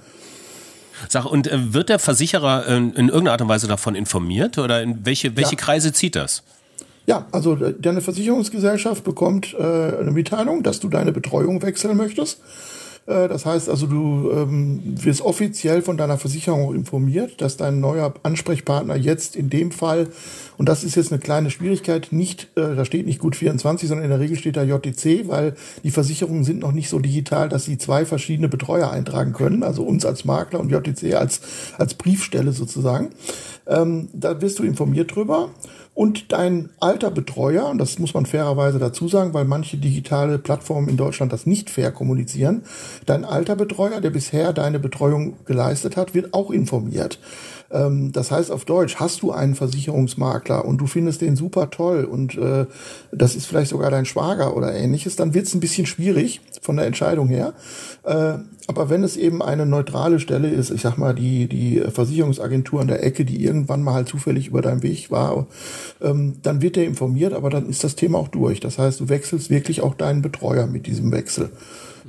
Sag, 1.10 1.26
und 1.26 1.48
äh, 1.48 1.74
wird 1.74 1.90
der 1.90 2.00
Versicherer 2.00 2.68
in 2.68 2.94
irgendeiner 2.94 3.32
Art 3.32 3.42
und 3.42 3.50
Weise 3.50 3.68
davon 3.68 3.96
informiert 3.96 4.58
oder 4.58 4.82
in 4.82 5.06
welche, 5.06 5.36
welche 5.36 5.56
ja. 5.56 5.58
Kreise 5.58 5.92
zieht 5.92 6.16
das? 6.16 6.44
Ja, 7.06 7.26
also 7.32 7.56
deine 7.56 8.00
Versicherungsgesellschaft 8.00 9.04
bekommt 9.04 9.54
eine 9.60 10.12
Mitteilung, 10.12 10.64
dass 10.64 10.80
du 10.80 10.88
deine 10.88 11.12
Betreuung 11.12 11.62
wechseln 11.62 11.98
möchtest. 11.98 12.40
Äh, 13.06 13.28
das 13.28 13.46
heißt 13.46 13.70
also, 13.70 13.88
du 13.88 14.32
ähm, 14.32 14.82
wirst 14.84 15.22
offiziell 15.22 15.82
von 15.82 15.98
deiner 15.98 16.18
Versicherung 16.18 16.74
informiert, 16.76 17.42
dass 17.42 17.58
dein 17.58 17.80
neuer 17.80 18.14
Ansprechpartner 18.24 18.96
jetzt 18.96 19.36
in 19.36 19.50
dem 19.50 19.72
Fall, 19.72 20.08
und 20.58 20.70
das 20.70 20.84
ist 20.84 20.96
jetzt 20.96 21.12
eine 21.12 21.20
kleine 21.20 21.50
Schwierigkeit, 21.50 22.10
nicht, 22.12 22.50
äh, 22.56 22.76
da 22.76 22.86
steht 22.86 23.06
nicht 23.06 23.20
gut 23.20 23.36
24, 23.36 23.90
sondern 23.90 24.06
in 24.06 24.12
der 24.12 24.20
Regel 24.20 24.38
steht 24.38 24.58
da 24.58 24.64
JTC, 24.64 25.28
weil 25.28 25.56
die 25.84 25.92
Versicherungen 25.92 26.44
sind 26.44 26.60
noch 26.60 26.72
nicht 26.72 26.90
so 26.90 27.00
digital, 27.00 27.50
dass 27.50 27.66
sie 27.66 27.78
zwei 27.78 28.06
verschiedene 28.06 28.50
Betreuer 28.50 28.92
eintragen 28.92 29.34
können, 29.34 29.64
also 29.64 29.84
uns 29.84 30.06
als 30.06 30.26
Makler 30.26 30.60
und 30.60 30.72
JTC 30.72 31.16
als, 31.16 31.42
als 31.78 31.96
Briefstelle 31.96 32.54
sozusagen. 32.54 33.10
Ähm, 33.68 34.10
da 34.14 34.42
wirst 34.42 34.60
du 34.60 34.64
informiert 34.64 35.16
drüber. 35.16 35.50
Und 35.96 36.32
dein 36.32 36.70
alter 36.80 37.12
Betreuer, 37.12 37.70
und 37.70 37.78
das 37.78 38.00
muss 38.00 38.16
man 38.16 38.26
fairerweise 38.26 38.80
dazu 38.80 39.08
sagen, 39.08 39.34
weil 39.36 39.46
manche 39.46 39.78
digitale 39.78 40.40
Plattformen 40.40 40.88
in 40.88 40.98
Deutschland 40.98 41.32
das 41.32 41.46
nicht 41.46 41.70
fair 41.70 41.92
kommunizieren, 41.92 42.64
dein 43.06 43.26
alter 43.26 43.56
Betreuer, 43.56 44.02
der 44.02 44.10
bisher 44.10 44.54
deine 44.54 44.80
Betreuung 44.80 45.36
geleistet 45.46 45.96
hat, 45.96 46.16
wird 46.16 46.34
auch 46.34 46.50
informiert. 46.50 47.20
Ähm, 47.74 48.12
das 48.12 48.32
heißt 48.32 48.52
auf 48.52 48.66
Deutsch, 48.66 48.98
hast 48.98 49.24
du 49.24 49.32
einen 49.32 49.56
Versicherungsmakler 49.56 50.64
und 50.64 50.78
du 50.78 50.88
findest 50.88 51.22
den 51.22 51.36
super 51.36 51.72
toll 51.72 52.06
und 52.06 52.38
äh, 52.38 52.68
das 53.12 53.36
ist 53.36 53.48
vielleicht 53.48 53.72
sogar 53.72 53.90
dein 53.90 54.06
Schwager 54.06 54.56
oder 54.56 54.74
ähnliches, 54.74 55.16
dann 55.16 55.34
wird 55.34 55.48
es 55.48 55.54
ein 55.54 55.60
bisschen 55.60 55.86
schwierig 55.86 56.40
von 56.62 56.78
der 56.78 56.86
Entscheidung 56.86 57.28
her. 57.28 57.54
Äh, 58.04 58.36
aber 58.68 58.90
wenn 58.90 59.04
es 59.04 59.18
eben 59.18 59.42
eine 59.42 59.66
neutrale 59.66 60.20
Stelle 60.20 60.50
ist, 60.50 60.70
ich 60.70 60.82
sag 60.82 60.98
mal, 60.98 61.14
die, 61.14 61.48
die 61.48 61.80
Versicherungsagentur 61.80 62.80
an 62.80 62.88
der 62.88 63.04
Ecke, 63.04 63.26
die 63.26 63.44
irgendwann 63.44 63.84
mal 63.84 63.94
halt 63.96 64.08
zufällig 64.08 64.48
über 64.48 64.62
deinem 64.62 64.84
Weg 64.84 65.12
war, 65.12 65.48
ähm, 66.02 66.36
dann 66.44 66.62
wird 66.62 66.76
der 66.76 66.86
informiert, 66.86 67.34
aber 67.34 67.50
dann 67.50 67.68
ist 67.68 67.84
das 67.84 67.96
Thema 67.96 68.20
auch 68.20 68.30
durch. 68.30 68.60
Das 68.60 68.78
heißt, 68.78 69.00
du 69.00 69.10
wechselst 69.10 69.50
wirklich 69.50 69.82
auch 69.82 69.96
deinen 69.96 70.22
Betreuer 70.22 70.68
mit 70.68 70.88
diesem 70.88 71.12
Wechsel. 71.12 71.50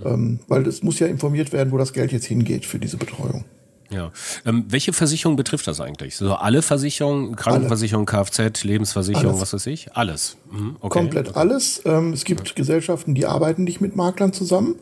Ähm, 0.05 0.41
weil 0.49 0.67
es 0.67 0.83
muss 0.83 0.99
ja 0.99 1.07
informiert 1.07 1.53
werden, 1.53 1.73
wo 1.73 1.79
das 1.79 1.93
Geld 1.93 2.13
jetzt 2.13 2.27
hingeht 2.27 2.67
für 2.67 2.79
diese 2.79 2.97
Betreuung. 2.97 3.45
Ja. 3.91 4.11
Ähm, 4.45 4.65
welche 4.69 4.93
Versicherung 4.93 5.37
betrifft 5.37 5.67
das 5.67 5.81
eigentlich? 5.81 6.17
So 6.17 6.35
alle 6.35 6.63
Versicherungen, 6.63 7.37
Krankenversicherung, 7.37 8.09
alle. 8.09 8.25
Kfz, 8.25 8.65
Lebensversicherung, 8.65 9.37
alles. 9.37 9.41
was 9.41 9.53
weiß 9.53 9.67
ich? 9.67 9.95
Alles. 9.97 10.37
Mhm. 10.51 10.77
Okay. 10.81 10.99
Komplett 10.99 11.29
okay. 11.29 11.39
alles. 11.39 11.83
Ähm, 11.85 12.13
es 12.13 12.25
gibt 12.25 12.41
okay. 12.41 12.53
Gesellschaften, 12.57 13.15
die 13.15 13.27
arbeiten 13.27 13.65
nicht 13.65 13.81
mit 13.81 13.97
Maklern 13.97 14.33
zusammen. 14.33 14.77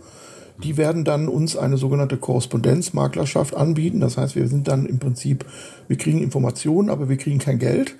Die 0.62 0.76
werden 0.76 1.04
dann 1.04 1.28
uns 1.28 1.56
eine 1.56 1.76
sogenannte 1.76 2.16
Korrespondenzmaklerschaft 2.16 3.54
anbieten. 3.54 4.00
Das 4.00 4.16
heißt, 4.16 4.36
wir 4.36 4.46
sind 4.46 4.68
dann 4.68 4.86
im 4.86 4.98
Prinzip, 4.98 5.44
wir 5.88 5.96
kriegen 5.96 6.22
Informationen, 6.22 6.90
aber 6.90 7.08
wir 7.08 7.16
kriegen 7.16 7.38
kein 7.38 7.58
Geld. 7.58 7.94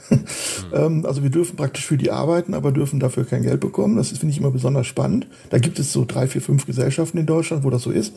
Mhm. 0.70 1.04
also 1.06 1.22
wir 1.22 1.30
dürfen 1.30 1.56
praktisch 1.56 1.86
für 1.86 1.96
die 1.96 2.10
arbeiten, 2.10 2.54
aber 2.54 2.72
dürfen 2.72 3.00
dafür 3.00 3.24
kein 3.24 3.42
Geld 3.42 3.60
bekommen. 3.60 3.96
Das 3.96 4.10
finde 4.10 4.32
ich 4.32 4.38
immer 4.38 4.50
besonders 4.50 4.86
spannend. 4.86 5.26
Da 5.50 5.58
gibt 5.58 5.78
es 5.78 5.92
so 5.92 6.04
drei, 6.06 6.26
vier, 6.26 6.40
fünf 6.40 6.66
Gesellschaften 6.66 7.18
in 7.18 7.26
Deutschland, 7.26 7.64
wo 7.64 7.70
das 7.70 7.82
so 7.82 7.90
ist. 7.90 8.14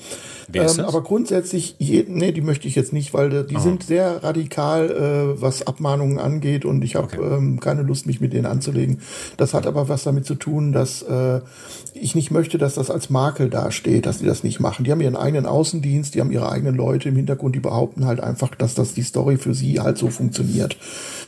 Wer 0.48 0.65
ist 0.65 0.77
ähm, 0.77 0.86
das? 0.86 0.88
aber 0.88 1.03
grundsätzlich, 1.03 1.75
je, 1.79 2.05
nee, 2.07 2.31
die 2.31 2.41
möchte 2.41 2.67
ich 2.67 2.75
jetzt 2.75 2.93
nicht, 2.93 3.13
weil 3.13 3.43
die 3.43 3.55
Aha. 3.55 3.63
sind 3.63 3.84
sehr 3.84 4.24
radikal, 4.24 4.91
äh, 4.91 5.41
was 5.41 5.65
Abmahnungen 5.65 6.19
angeht 6.19 6.65
und 6.65 6.84
ich 6.84 6.95
habe 6.95 7.07
okay. 7.07 7.36
ähm, 7.36 7.60
keine 7.60 7.81
Lust, 7.81 8.05
mich 8.05 8.22
mit 8.22 8.34
denen 8.34 8.45
anzulegen. 8.45 9.00
Das 9.38 9.53
hat 9.53 9.65
aber 9.67 9.89
was 9.89 10.03
damit 10.03 10.25
zu 10.25 10.36
tun, 10.36 10.72
dass 10.72 11.01
äh, 11.01 11.41
ich 11.93 12.15
nicht 12.15 12.31
möchte, 12.31 12.57
dass 12.57 12.75
das 12.75 12.91
als 12.91 13.10
Makel 13.10 13.50
dasteht, 13.50 14.05
dass 14.05 14.19
die 14.19 14.25
das 14.25 14.43
nicht 14.43 14.60
machen. 14.60 14.86
Die 14.86 14.91
haben 14.91 15.01
ihren 15.01 15.15
eigenen 15.15 15.45
Außendienst, 15.45 16.13
die 16.13 16.22
haben 16.22 16.31
ihre 16.31 16.51
eigenen 16.51 16.75
Leute 16.75 17.10
im 17.10 17.15
Hintergrund, 17.15 17.55
die 17.55 17.60
behaupten 17.60 18.05
halt 18.05 18.19
einfach, 18.19 18.53
dass 18.55 18.75
das 18.75 18.93
die 18.93 19.03
Story 19.03 19.38
für 19.38 19.53
sie 19.55 19.79
halt 19.79 19.97
so 19.97 20.09
funktioniert. 20.09 20.77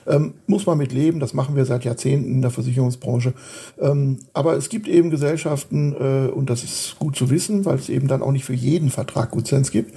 Ähm, 0.06 0.36
muss 0.46 0.66
man 0.66 0.78
mit 0.78 0.94
leben, 0.94 1.20
das 1.20 1.34
machen 1.34 1.56
wir 1.56 1.66
seit 1.66 1.84
Jahrzehnten 1.84 2.32
in 2.32 2.42
der 2.42 2.52
Versicherungsbranche. 2.52 3.34
Ähm, 3.80 4.20
aber 4.34 4.56
es 4.56 4.70
gibt 4.70 4.88
eben 4.88 5.10
Gesellschaften, 5.10 5.94
äh, 5.94 6.30
und 6.30 6.50
das 6.50 6.64
ist 6.64 6.98
gut 6.98 7.16
zu 7.18 7.30
wissen, 7.30 7.66
weil 7.66 7.76
es 7.76 7.90
eben 7.90 8.08
dann 8.08 8.22
auch 8.22 8.32
nicht 8.32 8.46
für 8.46 8.54
jeden 8.54 8.90
Vertrag 8.90 9.32
Gutsens 9.32 9.72
gibt. 9.72 9.94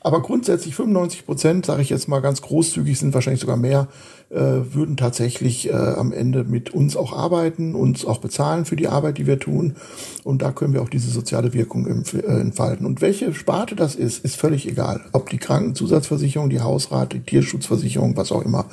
Aber 0.00 0.22
grundsätzlich 0.22 0.76
95 0.76 1.26
Prozent, 1.26 1.66
sage 1.66 1.82
ich 1.82 1.90
jetzt 1.90 2.08
mal 2.08 2.20
ganz 2.20 2.40
großzügig, 2.40 2.98
sind 2.98 3.14
wahrscheinlich 3.14 3.40
sogar 3.40 3.56
mehr, 3.56 3.88
würden 4.30 4.96
tatsächlich 4.96 5.70
äh, 5.70 5.72
am 5.72 6.12
Ende 6.12 6.44
mit 6.44 6.70
uns 6.70 6.96
auch 6.96 7.14
arbeiten, 7.14 7.74
uns 7.74 8.04
auch 8.04 8.18
bezahlen 8.18 8.66
für 8.66 8.76
die 8.76 8.88
Arbeit, 8.88 9.18
die 9.18 9.26
wir 9.26 9.38
tun. 9.38 9.76
Und 10.22 10.42
da 10.42 10.52
können 10.52 10.74
wir 10.74 10.82
auch 10.82 10.90
diese 10.90 11.10
soziale 11.10 11.54
Wirkung 11.54 11.86
äh, 11.86 12.20
entfalten. 12.20 12.84
Und 12.84 13.00
welche 13.00 13.32
Sparte 13.32 13.74
das 13.74 13.94
ist, 13.94 14.24
ist 14.24 14.36
völlig 14.36 14.68
egal. 14.68 15.00
Ob 15.12 15.30
die 15.30 15.38
Krankenzusatzversicherung, 15.38 16.50
die 16.50 16.60
Hausrate, 16.60 17.18
die 17.18 17.24
Tierschutzversicherung, 17.24 18.16
was 18.16 18.30
auch 18.30 18.44
immer. 18.44 18.66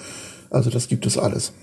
Also 0.49 0.69
das 0.69 0.87
gibt 0.87 1.05
es 1.05 1.17
alles. 1.17 1.53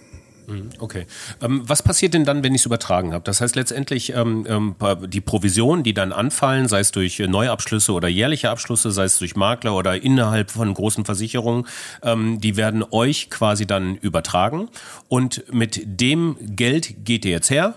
Mhm, 0.53 0.71
okay. 0.79 1.07
Ähm, 1.41 1.63
was 1.67 1.83
passiert 1.83 2.15
denn 2.15 2.25
dann, 2.25 2.45
wenn 2.45 2.55
ich 2.55 2.63
es 2.63 2.67
übertragen 2.67 3.13
habe? 3.13 3.25
Das 3.25 3.41
heißt 3.41 3.57
letztendlich 3.57 4.13
ähm, 4.15 4.47
ähm, 4.49 4.75
die 5.09 5.21
Provisionen, 5.21 5.83
die 5.83 5.95
dann 5.95 6.13
anfallen, 6.13 6.69
sei 6.69 6.81
es 6.81 6.93
durch 6.93 7.19
Neuabschlüsse 7.19 7.93
oder 7.93 8.09
jährliche 8.09 8.51
Abschlüsse, 8.51 8.91
sei 8.91 9.05
es 9.05 9.19
durch 9.19 9.37
Makler 9.37 9.75
oder 9.75 10.03
innerhalb 10.03 10.51
von 10.51 10.73
großen 10.73 11.05
Versicherungen, 11.05 11.67
die 12.05 12.57
werden 12.57 12.85
euch 12.91 13.31
quasi 13.31 13.67
dann 13.67 13.97
übertragen 13.97 14.69
und 15.09 15.45
mit 15.53 15.83
dem 15.85 16.37
Geld 16.41 17.05
geht 17.05 17.25
ihr 17.25 17.31
jetzt 17.31 17.51
her 17.51 17.75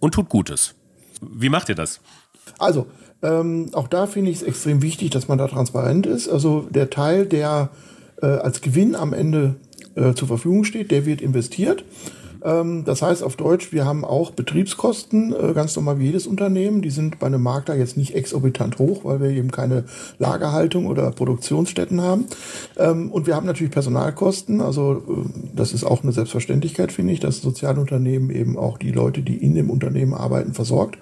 und 0.00 0.14
tut 0.14 0.28
Gutes. 0.28 0.74
Wie 1.20 1.48
macht 1.48 1.68
ihr 1.68 1.74
das? 1.74 2.00
Also, 2.58 2.86
ähm, 3.22 3.70
auch 3.72 3.88
da 3.88 4.06
finde 4.06 4.30
ich 4.30 4.38
es 4.38 4.42
extrem 4.42 4.82
wichtig, 4.82 5.10
dass 5.10 5.28
man 5.28 5.38
da 5.38 5.48
transparent 5.48 6.06
ist. 6.06 6.28
Also 6.28 6.66
der 6.70 6.90
Teil, 6.90 7.26
der 7.26 7.70
äh, 8.22 8.26
als 8.26 8.60
Gewinn 8.60 8.94
am 8.94 9.12
Ende 9.12 9.56
äh, 9.96 10.14
zur 10.14 10.28
Verfügung 10.28 10.64
steht, 10.64 10.90
der 10.90 11.06
wird 11.06 11.20
investiert. 11.20 11.84
Ähm, 12.46 12.84
das 12.84 13.02
heißt 13.02 13.22
auf 13.22 13.36
Deutsch, 13.36 13.72
wir 13.72 13.84
haben 13.84 14.04
auch 14.04 14.30
Betriebskosten, 14.30 15.34
äh, 15.34 15.52
ganz 15.52 15.74
normal 15.76 15.98
wie 15.98 16.06
jedes 16.06 16.26
Unternehmen. 16.26 16.80
Die 16.80 16.90
sind 16.90 17.18
bei 17.18 17.26
einem 17.26 17.42
Makler 17.42 17.74
jetzt 17.76 17.96
nicht 17.96 18.14
exorbitant 18.14 18.78
hoch, 18.78 19.04
weil 19.04 19.20
wir 19.20 19.30
eben 19.30 19.50
keine 19.50 19.84
Lagerhaltung 20.18 20.86
oder 20.86 21.10
Produktionsstätten 21.10 22.00
haben. 22.00 22.26
Ähm, 22.76 23.10
und 23.10 23.26
wir 23.26 23.34
haben 23.34 23.46
natürlich 23.46 23.72
Personalkosten. 23.72 24.60
Also 24.60 25.02
äh, 25.08 25.54
das 25.54 25.72
ist 25.72 25.84
auch 25.84 26.02
eine 26.02 26.12
Selbstverständlichkeit, 26.12 26.92
finde 26.92 27.12
ich, 27.12 27.20
dass 27.20 27.42
Sozialunternehmen 27.42 28.30
eben 28.30 28.56
auch 28.56 28.78
die 28.78 28.92
Leute, 28.92 29.22
die 29.22 29.36
in 29.36 29.54
dem 29.54 29.70
Unternehmen 29.70 30.14
arbeiten, 30.14 30.54
versorgt. 30.54 30.98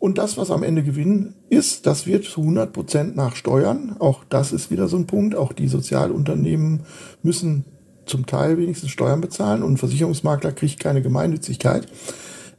Und 0.00 0.18
das, 0.18 0.36
was 0.36 0.52
am 0.52 0.62
Ende 0.62 0.84
Gewinn 0.84 1.34
ist, 1.48 1.86
das 1.86 2.06
wird 2.06 2.24
zu 2.24 2.42
100 2.42 2.72
Prozent 2.72 3.16
nach 3.16 3.34
Steuern. 3.34 3.96
Auch 3.98 4.22
das 4.28 4.52
ist 4.52 4.70
wieder 4.70 4.86
so 4.86 4.96
ein 4.96 5.08
Punkt. 5.08 5.34
Auch 5.34 5.52
die 5.52 5.66
Sozialunternehmen 5.66 6.82
müssen 7.22 7.64
zum 8.08 8.26
Teil 8.26 8.58
wenigstens 8.58 8.90
Steuern 8.90 9.20
bezahlen 9.20 9.62
und 9.62 9.74
ein 9.74 9.76
Versicherungsmakler 9.76 10.52
kriegt 10.52 10.80
keine 10.80 11.02
Gemeinnützigkeit. 11.02 11.86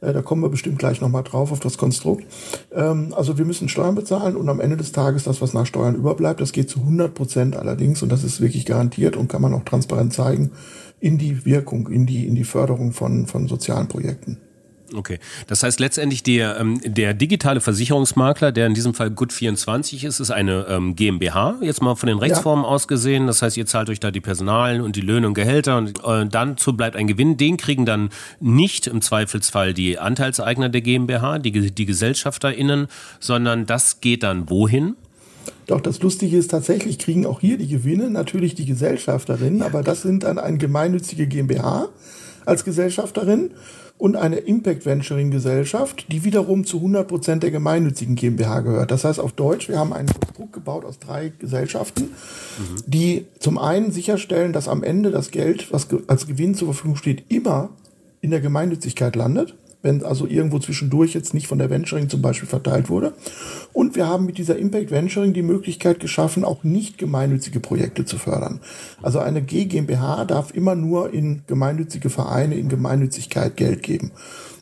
Äh, 0.00 0.12
da 0.12 0.22
kommen 0.22 0.42
wir 0.42 0.48
bestimmt 0.48 0.78
gleich 0.78 1.00
nochmal 1.00 1.22
drauf 1.22 1.52
auf 1.52 1.60
das 1.60 1.78
Konstrukt. 1.78 2.24
Ähm, 2.72 3.14
also 3.16 3.38
wir 3.38 3.44
müssen 3.44 3.68
Steuern 3.68 3.94
bezahlen 3.94 4.36
und 4.36 4.48
am 4.48 4.60
Ende 4.60 4.76
des 4.76 4.92
Tages 4.92 5.24
das, 5.24 5.40
was 5.40 5.52
nach 5.52 5.66
Steuern 5.66 5.94
überbleibt, 5.94 6.40
das 6.40 6.52
geht 6.52 6.70
zu 6.70 6.80
100 6.80 7.14
Prozent 7.14 7.56
allerdings 7.56 8.02
und 8.02 8.10
das 8.10 8.24
ist 8.24 8.40
wirklich 8.40 8.66
garantiert 8.66 9.16
und 9.16 9.28
kann 9.28 9.42
man 9.42 9.54
auch 9.54 9.64
transparent 9.64 10.12
zeigen 10.12 10.52
in 11.00 11.18
die 11.18 11.44
Wirkung, 11.44 11.88
in 11.88 12.06
die, 12.06 12.26
in 12.26 12.34
die 12.34 12.44
Förderung 12.44 12.92
von, 12.92 13.26
von 13.26 13.48
sozialen 13.48 13.88
Projekten. 13.88 14.38
Okay, 14.94 15.18
das 15.46 15.62
heißt 15.62 15.78
letztendlich 15.80 16.22
der, 16.22 16.58
ähm, 16.58 16.80
der 16.84 17.14
digitale 17.14 17.60
Versicherungsmakler, 17.60 18.52
der 18.52 18.66
in 18.66 18.74
diesem 18.74 18.94
Fall 18.94 19.08
Gut24 19.08 20.06
ist, 20.06 20.20
ist 20.20 20.30
eine 20.30 20.66
ähm, 20.68 20.96
GmbH, 20.96 21.58
jetzt 21.60 21.80
mal 21.82 21.94
von 21.94 22.08
den 22.08 22.18
Rechtsformen 22.18 22.64
ja. 22.64 22.70
aus 22.70 22.88
gesehen. 22.88 23.26
Das 23.26 23.42
heißt, 23.42 23.56
ihr 23.56 23.66
zahlt 23.66 23.88
euch 23.88 24.00
da 24.00 24.10
die 24.10 24.20
Personalen 24.20 24.80
und 24.80 24.96
die 24.96 25.00
Löhne 25.00 25.26
und 25.26 25.34
Gehälter 25.34 25.76
und 25.76 26.00
äh, 26.04 26.26
dann 26.26 26.56
zu 26.56 26.76
bleibt 26.76 26.96
ein 26.96 27.06
Gewinn. 27.06 27.36
Den 27.36 27.56
kriegen 27.56 27.86
dann 27.86 28.10
nicht 28.40 28.86
im 28.86 29.00
Zweifelsfall 29.00 29.74
die 29.74 29.98
Anteilseigner 29.98 30.68
der 30.68 30.80
GmbH, 30.80 31.38
die, 31.38 31.70
die 31.70 31.86
GesellschafterInnen, 31.86 32.88
sondern 33.20 33.66
das 33.66 34.00
geht 34.00 34.22
dann 34.22 34.50
wohin? 34.50 34.96
Doch 35.66 35.80
das 35.80 36.00
Lustige 36.00 36.36
ist 36.36 36.50
tatsächlich, 36.50 36.98
kriegen 36.98 37.26
auch 37.26 37.40
hier 37.40 37.56
die 37.56 37.68
Gewinne 37.68 38.10
natürlich 38.10 38.54
die 38.54 38.66
Gesellschafterinnen, 38.66 39.62
aber 39.62 39.82
das 39.82 40.02
sind 40.02 40.24
dann 40.24 40.38
eine 40.38 40.58
gemeinnützige 40.58 41.26
GmbH 41.26 41.88
als 42.44 42.64
Gesellschafterin 42.64 43.52
und 44.00 44.16
eine 44.16 44.36
Impact 44.36 44.86
Venturing 44.86 45.30
Gesellschaft, 45.30 46.06
die 46.10 46.24
wiederum 46.24 46.64
zu 46.64 46.78
100 46.78 47.06
Prozent 47.06 47.42
der 47.42 47.50
gemeinnützigen 47.50 48.14
GmbH 48.16 48.60
gehört. 48.60 48.90
Das 48.90 49.04
heißt 49.04 49.20
auf 49.20 49.32
Deutsch, 49.32 49.68
wir 49.68 49.78
haben 49.78 49.92
ein 49.92 50.06
Konstrukt 50.06 50.54
gebaut 50.54 50.86
aus 50.86 50.98
drei 50.98 51.32
Gesellschaften, 51.38 52.04
mhm. 52.04 52.82
die 52.86 53.26
zum 53.38 53.58
einen 53.58 53.92
sicherstellen, 53.92 54.54
dass 54.54 54.68
am 54.68 54.82
Ende 54.82 55.10
das 55.10 55.30
Geld, 55.30 55.70
was 55.70 55.86
als 56.06 56.26
Gewinn 56.26 56.54
zur 56.54 56.68
Verfügung 56.68 56.96
steht, 56.96 57.24
immer 57.28 57.68
in 58.22 58.30
der 58.30 58.40
Gemeinnützigkeit 58.40 59.16
landet 59.16 59.54
wenn 59.82 60.04
also 60.04 60.26
irgendwo 60.26 60.58
zwischendurch 60.58 61.14
jetzt 61.14 61.34
nicht 61.34 61.46
von 61.46 61.58
der 61.58 61.70
Venturing 61.70 62.08
zum 62.08 62.22
Beispiel 62.22 62.48
verteilt 62.48 62.90
wurde. 62.90 63.14
Und 63.72 63.96
wir 63.96 64.06
haben 64.06 64.26
mit 64.26 64.38
dieser 64.38 64.58
Impact 64.58 64.90
Venturing 64.90 65.32
die 65.32 65.42
Möglichkeit 65.42 66.00
geschaffen, 66.00 66.44
auch 66.44 66.64
nicht 66.64 66.98
gemeinnützige 66.98 67.60
Projekte 67.60 68.04
zu 68.04 68.18
fördern. 68.18 68.60
Also 69.02 69.18
eine 69.20 69.42
G 69.42 69.64
GmbH 69.64 70.24
darf 70.24 70.54
immer 70.54 70.74
nur 70.74 71.12
in 71.14 71.42
gemeinnützige 71.46 72.10
Vereine, 72.10 72.56
in 72.56 72.68
Gemeinnützigkeit 72.68 73.56
Geld 73.56 73.82
geben. 73.82 74.12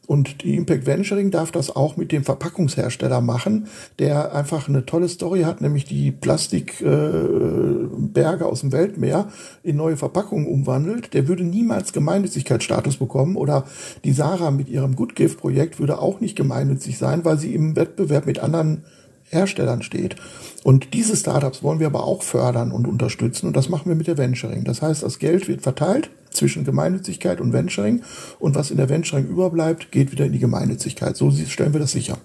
Und 0.09 0.43
die 0.43 0.57
Impact 0.57 0.87
Venturing 0.87 1.31
darf 1.31 1.53
das 1.53 1.77
auch 1.77 1.99
mit 1.99 2.13
dem 2.13 2.25
Verpackungshersteller 2.25 3.21
machen, 3.21 3.67
der 3.99 4.35
einfach 4.35 4.67
eine 4.67 4.87
tolle 4.87 5.07
Story 5.07 5.43
hat, 5.43 5.61
nämlich 5.61 5.85
die 5.85 6.13
Plastikberge 6.13 8.01
äh, 8.15 8.47
aus 8.47 8.63
dem 8.63 8.73
Weltmeer 8.73 9.29
in 9.63 9.77
neue 9.77 9.99
Verpackungen 9.99 10.47
umwandelt. 10.47 11.13
Der 11.13 11.29
würde 11.29 11.45
niemals 11.45 11.93
Gemeinnützigkeitsstatus 11.93 12.97
bekommen 12.97 13.37
oder 13.37 13.67
die 14.03 14.13
Sarah 14.13 14.51
mit 14.51 14.71
ihrem 14.71 14.97
Good 14.97 15.15
Gift 15.15 15.41
Projekt 15.41 15.79
würde 15.79 15.99
auch 15.99 16.21
nicht 16.21 16.37
gemeinnützig 16.37 16.97
sein, 16.97 17.27
weil 17.27 17.39
sie 17.39 17.55
im 17.55 17.77
Wettbewerb 17.77 18.25
mit 18.25 18.39
anderen 18.39 18.85
Herstellern 19.31 19.83
steht. 19.83 20.17
Und 20.65 20.95
diese 20.95 21.17
Startups 21.17 21.63
wollen 21.63 21.81
wir 21.81 21.87
aber 21.87 22.05
auch 22.05 22.23
fördern 22.23 22.73
und 22.73 22.87
unterstützen 22.87 23.47
und 23.47 23.57
das 23.57 23.69
machen 23.69 23.89
wir 23.89 23.95
mit 23.95 24.07
der 24.07 24.19
Venturing. 24.19 24.65
Das 24.65 24.83
heißt, 24.83 25.03
das 25.03 25.19
Geld 25.19 25.49
wird 25.49 25.63
verteilt 25.63 26.11
zwischen 26.31 26.65
Gemeinnützigkeit 26.65 27.41
und 27.41 27.53
Venturing 27.53 28.03
und 28.39 28.55
was 28.55 28.71
in 28.71 28.77
der 28.77 28.89
Venturing 28.89 29.27
überbleibt, 29.27 29.93
geht 29.93 30.13
wieder 30.13 30.27
in 30.27 30.33
die 30.33 30.39
Gemeinnützigkeit. 30.39 31.17
So 31.17 31.31
stellen 31.31 31.73
wir 31.73 31.81
das 31.81 31.93
sicher. 31.93 32.19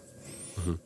Mhm. 0.66 0.80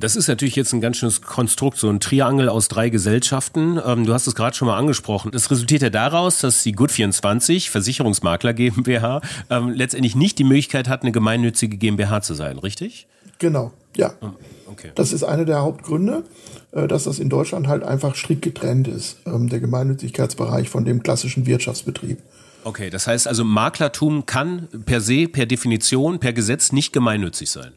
Das 0.00 0.16
ist 0.16 0.28
natürlich 0.28 0.56
jetzt 0.56 0.72
ein 0.72 0.80
ganz 0.80 0.96
schönes 0.96 1.20
Konstrukt, 1.20 1.76
so 1.76 1.90
ein 1.90 2.00
Triangel 2.00 2.48
aus 2.48 2.68
drei 2.68 2.88
Gesellschaften. 2.88 3.78
Ähm, 3.84 4.06
du 4.06 4.14
hast 4.14 4.26
es 4.26 4.34
gerade 4.34 4.56
schon 4.56 4.66
mal 4.66 4.78
angesprochen. 4.78 5.30
Das 5.30 5.50
resultiert 5.50 5.82
ja 5.82 5.90
daraus, 5.90 6.38
dass 6.38 6.62
die 6.62 6.74
Gut24, 6.74 7.68
Versicherungsmakler 7.68 8.54
GmbH, 8.54 9.20
ähm, 9.50 9.68
letztendlich 9.68 10.16
nicht 10.16 10.38
die 10.38 10.44
Möglichkeit 10.44 10.88
hat, 10.88 11.02
eine 11.02 11.12
gemeinnützige 11.12 11.76
GmbH 11.76 12.22
zu 12.22 12.32
sein, 12.32 12.58
richtig? 12.58 13.06
Genau, 13.38 13.72
ja. 13.96 14.14
Hm, 14.20 14.32
okay. 14.70 14.90
Das 14.94 15.12
ist 15.12 15.22
einer 15.22 15.44
der 15.44 15.62
Hauptgründe, 15.62 16.24
äh, 16.72 16.88
dass 16.88 17.04
das 17.04 17.18
in 17.18 17.28
Deutschland 17.28 17.68
halt 17.68 17.82
einfach 17.82 18.14
strikt 18.14 18.42
getrennt 18.42 18.88
ist, 18.88 19.18
ähm, 19.26 19.48
der 19.48 19.60
Gemeinnützigkeitsbereich 19.60 20.68
von 20.68 20.84
dem 20.84 21.02
klassischen 21.02 21.46
Wirtschaftsbetrieb. 21.46 22.18
Okay, 22.64 22.88
das 22.88 23.06
heißt 23.06 23.28
also, 23.28 23.44
Maklertum 23.44 24.24
kann 24.24 24.68
per 24.86 25.00
se, 25.00 25.28
per 25.28 25.46
Definition, 25.46 26.18
per 26.18 26.32
Gesetz 26.32 26.72
nicht 26.72 26.92
gemeinnützig 26.92 27.50
sein 27.50 27.72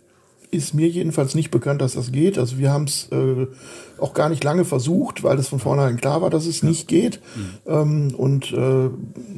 ist 0.50 0.74
mir 0.74 0.88
jedenfalls 0.88 1.36
nicht 1.36 1.52
bekannt, 1.52 1.82
dass 1.82 1.94
das 1.94 2.12
geht. 2.12 2.38
Also 2.38 2.58
wir 2.58 2.72
haben 2.72 2.86
es 2.86 3.10
äh, 3.12 3.48
auch 3.98 4.14
gar 4.14 4.30
nicht 4.30 4.44
lange 4.44 4.66
versucht, 4.66 5.24
weil 5.24 5.38
es 5.40 5.50
von 5.50 5.60
vornherein 5.60 5.98
klar 5.98 6.22
war, 6.22 6.30
dass 6.30 6.46
es 6.46 6.62
ja. 6.62 6.70
nicht 6.70 6.88
geht. 6.88 7.20
Mhm. 7.36 7.72
Ähm, 7.72 8.16
und 8.16 8.54
äh, 8.54 8.90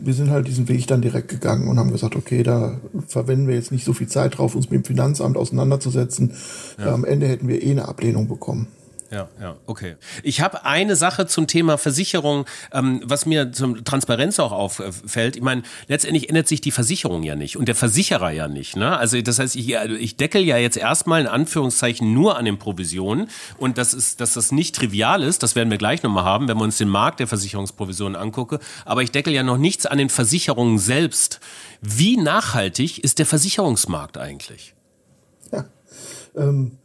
wir 0.01 0.13
sind 0.13 0.30
halt 0.30 0.48
diesen 0.48 0.68
Weg 0.68 0.88
dann 0.88 1.01
direkt 1.01 1.30
gegangen 1.30 1.68
und 1.68 1.80
haben 1.80 1.92
gesagt, 1.92 2.16
okay, 2.16 2.44
da 2.44 2.80
verwenden 3.08 3.48
wir 3.48 3.56
jetzt 3.56 3.72
nicht 3.72 3.86
so 3.86 3.94
viel 3.94 4.08
Zeit 4.08 4.38
drauf, 4.38 4.56
uns 4.56 4.70
mit 4.70 4.84
dem 4.84 4.86
Finanzamt 4.86 5.38
auseinanderzusetzen. 5.38 6.34
Ja. 6.78 6.94
Am 6.94 7.06
Ende 7.06 7.28
hätten 7.28 7.48
wir 7.48 7.63
eh 7.63 7.72
eine 7.72 7.88
Ablehnung 7.88 8.28
bekommen. 8.28 8.68
Ja, 9.12 9.28
ja, 9.42 9.58
okay. 9.66 9.96
Ich 10.22 10.42
habe 10.42 10.66
eine 10.66 10.96
Sache 10.96 11.25
zum 11.25 11.48
Thema 11.48 11.78
Versicherung, 11.78 12.46
ähm, 12.72 13.01
was 13.04 13.25
mir 13.25 13.51
zum 13.51 13.84
Transparenz 13.84 14.39
auch 14.39 14.51
auffällt. 14.51 15.36
Ich 15.36 15.42
meine, 15.42 15.63
letztendlich 15.88 16.30
ändert 16.30 16.48
sich 16.48 16.62
die 16.62 16.72
Versicherung 16.72 17.24
ja 17.24 17.36
nicht 17.36 17.58
und 17.58 17.68
der 17.68 17.75
Versicherer 17.75 18.32
ja 18.32 18.48
nicht. 18.48 18.75
Ne? 18.75 18.96
Also 18.98 19.20
das 19.22 19.39
heißt, 19.39 19.56
ich, 19.56 19.78
also 19.80 19.96
ich 19.96 20.18
deckel 20.18 20.44
ja 20.44 20.58
jetzt 20.58 20.78
erstmal 20.78 21.22
in 21.22 21.28
Anführungszeichen 21.28 22.13
nur 22.13 22.38
an 22.38 22.46
den 22.46 22.60
Provisionen 22.60 23.30
und 23.58 23.80
das 23.80 23.96
ist, 23.96 24.22
dass 24.22 24.34
das 24.34 24.51
nicht 24.51 24.75
trivial 24.75 25.24
ist, 25.24 25.42
das 25.42 25.56
werden 25.56 25.72
wir 25.72 25.80
gleich 25.80 26.04
nochmal 26.04 26.25
haben, 26.25 26.48
wenn 26.48 26.58
wir 26.58 26.63
uns 26.63 26.78
den 26.78 26.89
Markt 26.89 27.20
der 27.20 27.28
Versicherungsprovisionen 27.28 28.16
angucken. 28.16 28.60
Aber 28.86 29.01
ich 29.01 29.12
deckel 29.12 29.34
ja 29.34 29.42
noch 29.42 29.58
nichts 29.58 29.88
an 29.88 29.98
den 29.98 30.10
Versicherungen 30.10 30.78
selbst. 30.78 31.39
Wie 31.82 32.18
nachhaltig 32.18 33.04
ist 33.04 33.20
der 33.20 33.25
Versicherungsmarkt 33.25 34.18
eigentlich? 34.18 34.75
Ja. 35.51 35.66
Ähm 36.36 36.78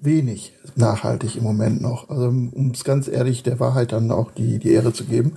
wenig 0.00 0.54
nachhaltig 0.76 1.36
im 1.36 1.44
Moment 1.44 1.82
noch. 1.82 2.08
Also 2.08 2.28
um 2.28 2.70
es 2.72 2.84
ganz 2.84 3.08
ehrlich 3.08 3.42
der 3.42 3.60
Wahrheit 3.60 3.92
dann 3.92 4.10
auch 4.10 4.30
die, 4.30 4.58
die 4.58 4.72
Ehre 4.72 4.92
zu 4.92 5.04
geben. 5.04 5.36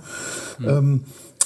Mhm. 0.58 0.68
Ähm, 0.68 1.00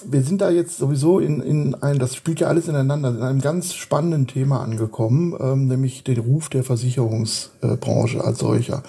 wir 0.05 0.23
sind 0.23 0.41
da 0.41 0.51
jetzt 0.51 0.79
sowieso 0.79 1.19
in, 1.19 1.41
in 1.41 1.75
ein, 1.77 1.99
das 1.99 2.17
spielt 2.17 2.41
ja 2.41 2.49
alles 2.49 2.69
ineinander, 2.69 3.11
in 3.11 3.23
einem 3.23 3.41
ganz 3.41 3.75
spannenden 3.75 4.27
Thema 4.27 4.61
angekommen, 4.61 5.37
ähm, 5.39 5.67
nämlich 5.67 6.03
den 6.05 6.19
Ruf 6.19 6.49
der 6.49 6.65
Versicherungsbranche 6.65 8.25
als 8.25 8.39
solcher. 8.39 8.83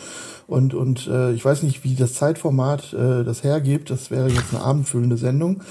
Und, 0.47 0.73
und 0.73 1.07
äh, 1.07 1.31
ich 1.31 1.43
weiß 1.43 1.63
nicht, 1.63 1.83
wie 1.83 1.95
das 1.95 2.13
Zeitformat 2.13 2.93
äh, 2.93 3.23
das 3.23 3.43
hergibt, 3.43 3.89
das 3.89 4.11
wäre 4.11 4.29
jetzt 4.29 4.53
eine 4.53 4.63
abendfüllende 4.63 5.17
Sendung 5.17 5.61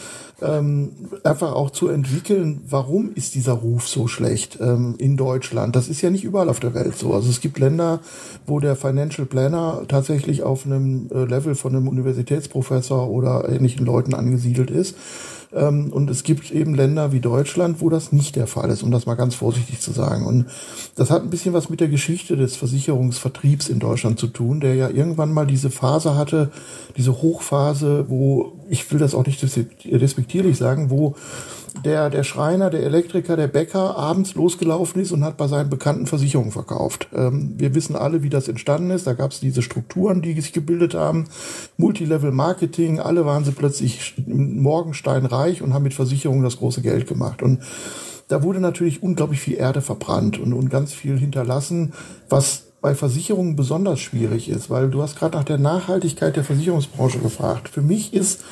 ähm, 0.43 0.91
einfach 1.25 1.53
auch 1.53 1.71
zu 1.71 1.89
entwickeln, 1.89 2.63
warum 2.69 3.13
ist 3.15 3.35
dieser 3.35 3.53
Ruf 3.53 3.89
so 3.89 4.09
schlecht 4.09 4.59
ähm, 4.61 4.95
in 4.99 5.17
Deutschland. 5.17 5.77
Das 5.77 5.89
ist 5.89 6.03
ja 6.03 6.11
nicht 6.11 6.25
überall 6.25 6.49
auf 6.49 6.61
der 6.61 6.75
Welt 6.75 6.97
so. 6.97 7.15
Also 7.15 7.31
es 7.31 7.41
gibt 7.41 7.59
Länder, 7.59 8.01
wo 8.47 8.61
der 8.61 8.77
Financial 8.77 9.27
Planner 9.27 9.83
tatsächlich 9.89 10.43
auf 10.43 10.67
einem 10.67 11.09
äh, 11.13 11.25
Level 11.25 11.55
von 11.55 11.75
einem 11.75 11.89
Universitätsprofessor 11.89 13.09
oder 13.09 13.49
ähnlichen 13.49 13.87
Leuten 13.87 14.15
angesiedelt 14.15 14.71
ist. 14.71 14.97
Ähm, 15.55 15.93
und 15.93 16.09
es 16.11 16.23
gibt 16.23 16.51
eben 16.51 16.75
Länder 16.75 17.13
wie 17.13 17.21
Deutschland, 17.21 17.81
wo 17.81 17.89
das 17.89 18.13
nicht 18.13 18.37
der 18.37 18.47
Fall 18.47 18.71
ist, 18.71 18.83
um 18.83 18.91
das 18.91 19.07
mal 19.07 19.15
ganz 19.15 19.35
vorsichtig 19.35 19.81
zu 19.81 19.93
sagen. 19.93 20.27
Und 20.27 20.47
das 20.95 21.11
hat 21.11 21.23
ein 21.23 21.31
bisschen 21.31 21.53
was 21.53 21.69
mit 21.69 21.81
der 21.81 21.89
Geschichte 21.89 22.37
des 22.37 22.57
Versicherungsvertriebs 22.57 23.69
in 23.69 23.79
Deutschland 23.79 24.19
zu 24.19 24.29
tun, 24.29 24.61
der 24.61 24.75
ja 24.75 24.89
irgendwann 24.89 25.33
mal 25.33 25.47
diese 25.47 25.71
Phase 25.71 26.17
hatte, 26.17 26.51
diese 26.97 27.23
Hochphase, 27.23 28.07
wo, 28.09 28.53
ich 28.73 28.91
will 28.91 28.99
das 28.99 29.15
auch 29.15 29.27
nicht 29.27 29.45
respektierlich 29.85 30.57
sagen, 30.57 30.89
wo 30.89 31.15
der, 31.85 32.09
der 32.09 32.25
Schreiner, 32.25 32.71
der 32.71 32.83
Elektriker, 32.83 33.37
der 33.37 33.47
Bäcker 33.47 33.99
abends 33.99 34.35
losgelaufen 34.35 35.03
ist 35.03 35.13
und 35.13 35.25
hat 35.25 35.37
bei 35.37 35.47
seinen 35.47 35.69
bekannten 35.69 36.07
Versicherungen 36.07 36.53
verkauft. 36.53 37.09
Ähm, 37.15 37.53
wir 37.59 37.75
wissen 37.75 37.97
alle, 37.97 38.23
wie 38.23 38.31
das 38.31 38.49
entstanden 38.49 38.91
ist. 38.91 39.07
Da 39.07 39.13
gab 39.13 39.33
es 39.33 39.41
diese 39.41 39.61
Strukturen, 39.61 40.23
die 40.23 40.33
sich 40.41 40.55
gebildet 40.55 40.95
haben. 40.95 41.29
Multilevel 41.77 42.33
Marketing, 42.33 42.99
alle 42.99 43.27
waren 43.27 43.45
sie 43.45 43.53
plötzlich 43.53 44.15
Morgenstein 44.27 45.27
reich 45.27 45.61
und 45.61 45.75
haben 45.75 45.83
mit 45.83 45.95
Versicherungen 45.95 46.43
das 46.43 46.57
große 46.57 46.81
Geld 46.81 47.07
gemacht. 47.07 47.43
Und 47.43 47.61
da 48.29 48.43
wurde 48.43 48.61
natürlich 48.61 49.03
unglaublich 49.03 49.41
viel 49.41 49.59
Erde 49.59 49.83
verbrannt 49.83 50.39
und, 50.39 50.55
und 50.55 50.71
ganz 50.71 50.95
viel 50.95 51.19
hinterlassen, 51.19 51.93
was 52.31 52.72
bei 52.83 52.97
Versicherungen 52.97 53.55
besonders 53.55 54.01
schwierig 54.01 54.49
ist, 54.51 54.69
weil 54.69 54.91
du 54.91 55.03
hast 55.03 55.17
gerade 55.17 55.39
nach 55.39 55.45
der 55.45 55.57
Nachhaltigkeit 55.57 56.37
der 56.37 56.45
Versicherungsbranche 56.45 57.21
gefragt. 57.21 57.69
Für 57.69 57.81
mich 57.81 58.13
ist 58.13 58.43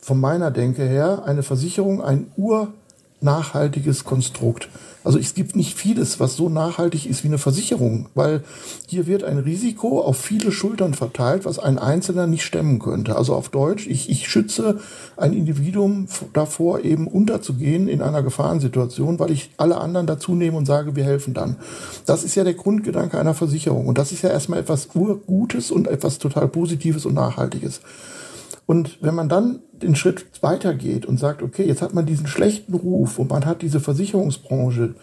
von 0.00 0.18
meiner 0.18 0.50
Denke 0.50 0.82
her 0.82 1.22
eine 1.26 1.42
Versicherung 1.42 2.02
ein 2.02 2.32
urnachhaltiges 2.36 4.04
Konstrukt. 4.04 4.68
Also 5.04 5.18
es 5.18 5.34
gibt 5.34 5.54
nicht 5.54 5.76
vieles, 5.76 6.18
was 6.18 6.34
so 6.34 6.48
nachhaltig 6.48 7.04
ist 7.06 7.24
wie 7.24 7.28
eine 7.28 7.38
Versicherung, 7.38 8.08
weil 8.14 8.42
hier 8.88 9.06
wird 9.06 9.22
ein 9.22 9.38
Risiko 9.38 10.00
auf 10.00 10.16
viele 10.16 10.50
Schultern 10.50 10.94
verteilt, 10.94 11.44
was 11.44 11.58
ein 11.58 11.78
Einzelner 11.78 12.26
nicht 12.26 12.42
stemmen 12.42 12.78
könnte. 12.78 13.14
Also 13.14 13.34
auf 13.34 13.50
Deutsch, 13.50 13.86
ich, 13.86 14.08
ich 14.08 14.28
schütze 14.28 14.80
ein 15.18 15.34
Individuum 15.34 16.08
davor, 16.32 16.80
eben 16.80 17.06
unterzugehen 17.06 17.86
in 17.86 18.00
einer 18.00 18.22
Gefahrensituation, 18.22 19.18
weil 19.18 19.30
ich 19.30 19.50
alle 19.58 19.76
anderen 19.76 20.06
dazu 20.06 20.34
nehme 20.34 20.56
und 20.56 20.64
sage, 20.64 20.96
wir 20.96 21.04
helfen 21.04 21.34
dann. 21.34 21.56
Das 22.06 22.24
ist 22.24 22.34
ja 22.34 22.42
der 22.42 22.54
Grundgedanke 22.54 23.18
einer 23.18 23.34
Versicherung. 23.34 23.86
Und 23.86 23.98
das 23.98 24.10
ist 24.10 24.22
ja 24.22 24.30
erstmal 24.30 24.60
etwas 24.60 24.88
Urgutes 24.94 25.70
und 25.70 25.86
etwas 25.86 26.18
total 26.18 26.48
Positives 26.48 27.04
und 27.04 27.14
Nachhaltiges. 27.14 27.82
Und 28.66 28.98
wenn 29.02 29.14
man 29.14 29.28
dann 29.28 29.60
den 29.72 29.94
Schritt 29.94 30.24
weitergeht 30.40 31.04
und 31.06 31.18
sagt, 31.18 31.42
okay, 31.42 31.64
jetzt 31.64 31.82
hat 31.82 31.94
man 31.94 32.06
diesen 32.06 32.26
schlechten 32.26 32.74
Ruf 32.74 33.18
und 33.18 33.30
man 33.30 33.44
hat 33.44 33.62
diese 33.62 33.80
Versicherungsbranche 33.80 34.94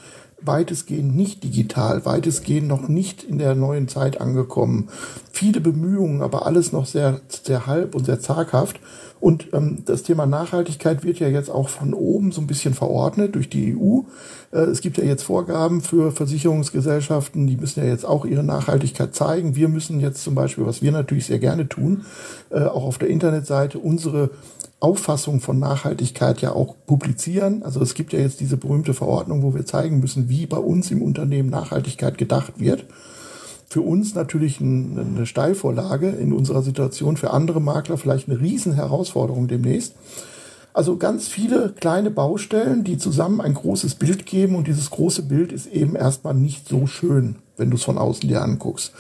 weitestgehend 0.44 1.16
nicht 1.16 1.44
digital, 1.44 2.06
weitestgehend 2.06 2.68
noch 2.68 2.88
nicht 2.88 3.24
in 3.24 3.38
der 3.38 3.56
neuen 3.56 3.88
Zeit 3.88 4.20
angekommen. 4.20 4.90
Viele 5.32 5.62
Bemühungen, 5.62 6.22
aber 6.22 6.46
alles 6.46 6.72
noch 6.72 6.86
sehr, 6.86 7.22
sehr 7.28 7.68
halb 7.68 7.96
und 7.96 8.06
sehr 8.06 8.20
zaghaft. 8.20 8.80
Und 9.20 9.50
ähm, 9.54 9.84
das 9.86 10.02
Thema 10.02 10.26
Nachhaltigkeit 10.26 11.04
wird 11.04 11.20
ja 11.20 11.28
jetzt 11.28 11.52
auch 11.52 11.70
von 11.70 11.94
oben 11.94 12.32
so 12.32 12.42
ein 12.42 12.48
bisschen 12.48 12.74
verordnet 12.74 13.36
durch 13.36 13.50
die 13.50 13.78
EU. 13.78 14.02
Äh, 14.52 14.60
es 14.60 14.82
gibt 14.82 14.98
ja 14.98 15.04
jetzt 15.04 15.24
Vorgaben 15.24 15.82
für 15.82 16.12
Versicherungsgesellschaften, 16.12 17.48
die 17.48 17.58
müssen 17.58 17.84
ja 17.84 17.90
jetzt 17.90 18.06
auch 18.06 18.26
ihre 18.26 18.44
Nachhaltigkeit 18.44 19.16
zeigen. 19.16 19.56
Wir 19.56 19.70
müssen 19.70 20.00
jetzt 20.00 20.24
zum 20.24 20.36
Beispiel, 20.36 20.66
was 20.66 20.82
wir 20.82 20.92
natürlich 20.92 21.26
sehr 21.26 21.40
gerne 21.40 21.68
tun, 21.68 22.06
äh, 22.50 22.62
auch 22.62 22.84
auf 22.84 22.98
der 22.98 23.10
Internetseite 23.10 23.80
unsere 23.80 24.30
Auffassung 24.80 25.42
von 25.42 25.60
Nachhaltigkeit 25.60 26.42
ja 26.42 26.54
auch 26.54 26.76
publizieren. 26.88 27.62
Also 27.64 27.82
es 27.82 27.94
gibt 27.94 28.14
ja 28.14 28.20
jetzt 28.20 28.40
diese 28.40 28.58
berühmte 28.58 28.96
Verordnung, 28.96 29.44
wo 29.44 29.54
wir 29.54 29.66
zeigen 29.66 30.00
müssen, 30.00 30.28
wie 30.28 30.48
bei 30.48 30.58
uns 30.58 30.90
im 30.90 31.02
Unternehmen 31.02 31.50
Nachhaltigkeit 31.50 32.18
gedacht 32.18 32.54
wird 32.58 32.86
für 33.72 33.82
uns 33.82 34.16
natürlich 34.16 34.60
eine 34.60 35.26
Steilvorlage 35.26 36.10
in 36.10 36.34
unserer 36.34 36.62
Situation, 36.62 37.16
für 37.16 37.32
andere 37.32 37.62
Makler 37.62 37.98
vielleicht 37.98 38.28
eine 38.28 38.42
Riesenherausforderung 38.42 39.48
demnächst. 39.48 39.96
Also 40.74 40.98
ganz 40.98 41.28
viele 41.28 41.74
kleine 41.78 42.12
Baustellen, 42.12 42.84
die 42.84 42.98
zusammen 42.98 43.42
ein 43.42 43.54
großes 43.54 43.96
Bild 43.96 44.26
geben 44.26 44.56
und 44.56 44.68
dieses 44.68 44.90
große 44.90 45.24
Bild 45.24 45.52
ist 45.52 45.68
eben 45.68 45.96
erstmal 45.96 46.34
nicht 46.34 46.68
so 46.68 46.88
schön, 46.88 47.38
wenn 47.58 47.70
du 47.70 47.76
es 47.76 47.84
von 47.84 47.98
außen 47.98 48.28
dir 48.28 48.42
anguckst. 48.42 48.94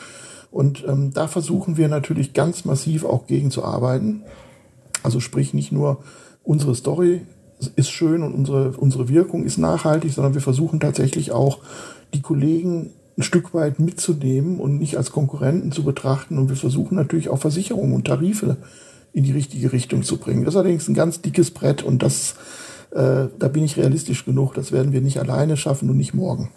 Und 0.52 0.84
ähm, 0.86 1.14
da 1.14 1.28
versuchen 1.28 1.78
wir 1.78 1.88
natürlich 1.88 2.34
ganz 2.34 2.66
massiv 2.66 3.06
auch 3.06 3.26
gegen 3.26 3.52
zu 3.52 3.64
arbeiten. 3.64 4.24
Also 5.02 5.22
sprich 5.22 5.54
nicht 5.54 5.72
nur 5.72 6.04
unsere 6.44 6.76
Story 6.76 7.22
ist 7.76 7.92
schön 7.92 8.24
und 8.24 8.34
unsere, 8.34 8.72
unsere 8.72 9.08
Wirkung 9.08 9.46
ist 9.46 9.58
nachhaltig, 9.58 10.12
sondern 10.12 10.34
wir 10.34 10.42
versuchen 10.42 10.80
tatsächlich 10.80 11.32
auch 11.32 11.60
die 12.14 12.22
Kollegen 12.22 12.92
ein 13.18 13.24
Stück 13.24 13.54
weit 13.54 13.80
mitzunehmen 13.80 14.60
und 14.60 14.78
nicht 14.78 14.98
als 14.98 15.12
Konkurrenten 15.12 15.72
zu 15.72 15.84
betrachten. 15.84 16.38
Und 16.38 16.50
wir 16.50 16.56
versuchen 16.56 16.96
natürlich 16.96 17.30
auch 17.30 17.40
Versicherungen 17.40 17.94
und 17.94 18.08
Tarife 18.08 18.58
in 19.14 19.24
die 19.24 19.32
richtige 19.32 19.72
Richtung 19.72 20.04
zu 20.04 20.18
bringen. 20.18 20.46
Das 20.46 20.54
ist 20.54 20.60
allerdings 20.60 20.88
ein 20.88 20.94
ganz 20.94 21.22
dickes 21.22 21.52
Brett 21.52 21.84
und 21.84 22.02
das, 22.02 22.36
äh, 22.92 23.28
da 23.38 23.48
bin 23.52 23.64
ich 23.64 23.78
realistisch 23.78 24.26
genug. 24.26 24.54
Das 24.54 24.72
werden 24.72 24.94
wir 24.94 25.02
nicht 25.02 25.20
alleine 25.20 25.58
schaffen 25.58 25.90
und 25.90 25.98
nicht 25.98 26.14
morgen. 26.14 26.52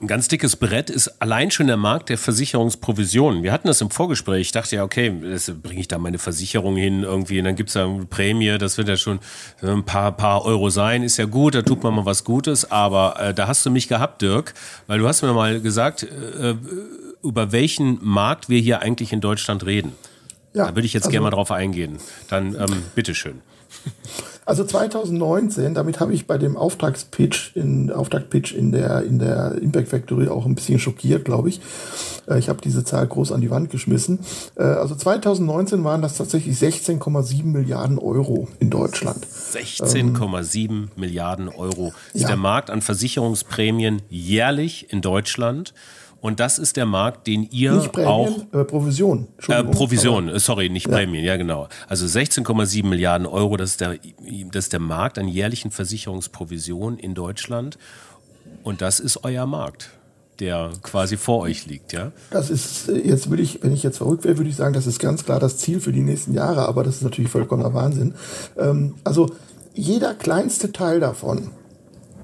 Ein 0.00 0.06
ganz 0.06 0.28
dickes 0.28 0.54
Brett 0.54 0.90
ist 0.90 1.20
allein 1.20 1.50
schon 1.50 1.66
der 1.66 1.76
Markt 1.76 2.08
der 2.08 2.18
Versicherungsprovisionen. 2.18 3.42
Wir 3.42 3.50
hatten 3.50 3.66
das 3.66 3.80
im 3.80 3.90
Vorgespräch. 3.90 4.42
Ich 4.42 4.52
dachte 4.52 4.76
ja, 4.76 4.84
okay, 4.84 5.10
bringe 5.10 5.80
ich 5.80 5.88
da 5.88 5.98
meine 5.98 6.18
Versicherung 6.18 6.76
hin 6.76 7.02
irgendwie 7.02 7.40
und 7.40 7.46
dann 7.46 7.56
gibt's 7.56 7.72
da 7.72 7.84
eine 7.84 8.04
Prämie. 8.04 8.58
Das 8.58 8.78
wird 8.78 8.88
ja 8.88 8.96
schon 8.96 9.18
ein 9.60 9.84
paar, 9.84 10.12
paar 10.12 10.44
Euro 10.44 10.70
sein. 10.70 11.02
Ist 11.02 11.16
ja 11.16 11.24
gut, 11.24 11.56
da 11.56 11.62
tut 11.62 11.82
man 11.82 11.96
mal 11.96 12.04
was 12.06 12.22
Gutes. 12.22 12.70
Aber 12.70 13.18
äh, 13.18 13.34
da 13.34 13.48
hast 13.48 13.66
du 13.66 13.70
mich 13.70 13.88
gehabt, 13.88 14.22
Dirk, 14.22 14.54
weil 14.86 15.00
du 15.00 15.08
hast 15.08 15.22
mir 15.22 15.32
mal 15.32 15.60
gesagt, 15.60 16.04
äh, 16.04 16.54
über 17.24 17.50
welchen 17.50 17.98
Markt 18.00 18.48
wir 18.48 18.60
hier 18.60 18.82
eigentlich 18.82 19.12
in 19.12 19.20
Deutschland 19.20 19.66
reden. 19.66 19.94
Ja, 20.54 20.66
da 20.66 20.74
würde 20.74 20.86
ich 20.86 20.92
jetzt 20.92 21.04
also, 21.04 21.12
gerne 21.12 21.24
mal 21.24 21.30
drauf 21.30 21.50
eingehen. 21.50 21.98
Dann 22.28 22.54
ähm, 22.54 22.82
bitteschön. 22.94 23.40
Also 24.44 24.64
2019, 24.64 25.74
damit 25.74 26.00
habe 26.00 26.14
ich 26.14 26.26
bei 26.26 26.38
dem 26.38 26.56
Auftragspitch 26.56 27.52
in 27.54 27.92
Auftaktpitch 27.92 28.54
in 28.54 28.72
der 28.72 29.02
in 29.02 29.18
der 29.18 29.56
Impact 29.60 29.88
Factory 29.88 30.28
auch 30.28 30.46
ein 30.46 30.54
bisschen 30.54 30.78
schockiert, 30.78 31.26
glaube 31.26 31.50
ich. 31.50 31.60
Äh, 32.26 32.38
ich 32.38 32.48
habe 32.48 32.58
diese 32.62 32.82
Zahl 32.82 33.06
groß 33.06 33.32
an 33.32 33.42
die 33.42 33.50
Wand 33.50 33.68
geschmissen. 33.68 34.20
Äh, 34.56 34.62
also 34.62 34.94
2019 34.94 35.84
waren 35.84 36.00
das 36.00 36.16
tatsächlich 36.16 36.56
16,7 36.56 37.44
Milliarden 37.44 37.98
Euro 37.98 38.48
in 38.58 38.70
Deutschland. 38.70 39.26
16,7 39.26 40.70
ähm, 40.70 40.90
Milliarden 40.96 41.50
Euro 41.50 41.92
ist 42.14 42.22
ja. 42.22 42.28
der 42.28 42.38
Markt 42.38 42.70
an 42.70 42.80
Versicherungsprämien 42.80 44.00
jährlich 44.08 44.90
in 44.90 45.02
Deutschland. 45.02 45.74
Und 46.20 46.40
das 46.40 46.58
ist 46.58 46.76
der 46.76 46.86
Markt, 46.86 47.26
den 47.26 47.44
ihr 47.44 47.72
nicht 47.72 47.92
Prämien, 47.92 48.08
auch. 48.08 48.52
Äh, 48.52 48.64
Provision. 48.64 49.28
Äh, 49.46 49.62
Provision, 49.64 50.30
aber, 50.30 50.40
sorry, 50.40 50.68
nicht 50.68 50.86
ja. 50.86 50.92
Prämien, 50.92 51.24
ja 51.24 51.36
genau. 51.36 51.68
Also 51.86 52.06
16,7 52.06 52.86
Milliarden 52.86 53.26
Euro, 53.26 53.56
das 53.56 53.70
ist, 53.70 53.80
der, 53.80 53.98
das 54.50 54.64
ist 54.64 54.72
der 54.72 54.80
Markt 54.80 55.18
an 55.18 55.28
jährlichen 55.28 55.70
Versicherungsprovisionen 55.70 56.98
in 56.98 57.14
Deutschland. 57.14 57.78
Und 58.64 58.82
das 58.82 59.00
ist 59.00 59.24
euer 59.24 59.46
Markt 59.46 59.90
der 60.40 60.70
quasi 60.82 61.16
vor 61.16 61.40
euch 61.40 61.66
liegt, 61.66 61.92
ja? 61.92 62.12
Das 62.30 62.48
ist, 62.50 62.88
äh, 62.88 62.98
jetzt 62.98 63.28
würde 63.30 63.42
ich, 63.42 63.62
wenn 63.62 63.72
ich 63.72 63.82
jetzt 63.82 63.98
verrückt 63.98 64.24
wäre, 64.24 64.38
würde 64.38 64.50
ich 64.50 64.56
sagen, 64.56 64.72
das 64.72 64.86
ist 64.86 65.00
ganz 65.00 65.24
klar 65.24 65.40
das 65.40 65.58
Ziel 65.58 65.80
für 65.80 65.92
die 65.92 66.00
nächsten 66.00 66.32
Jahre, 66.32 66.68
aber 66.68 66.84
das 66.84 66.96
ist 66.96 67.02
natürlich 67.02 67.30
vollkommener 67.30 67.74
Wahnsinn. 67.74 68.14
Ähm, 68.56 68.94
also 69.04 69.30
jeder 69.74 70.14
kleinste 70.14 70.72
Teil 70.72 71.00
davon 71.00 71.50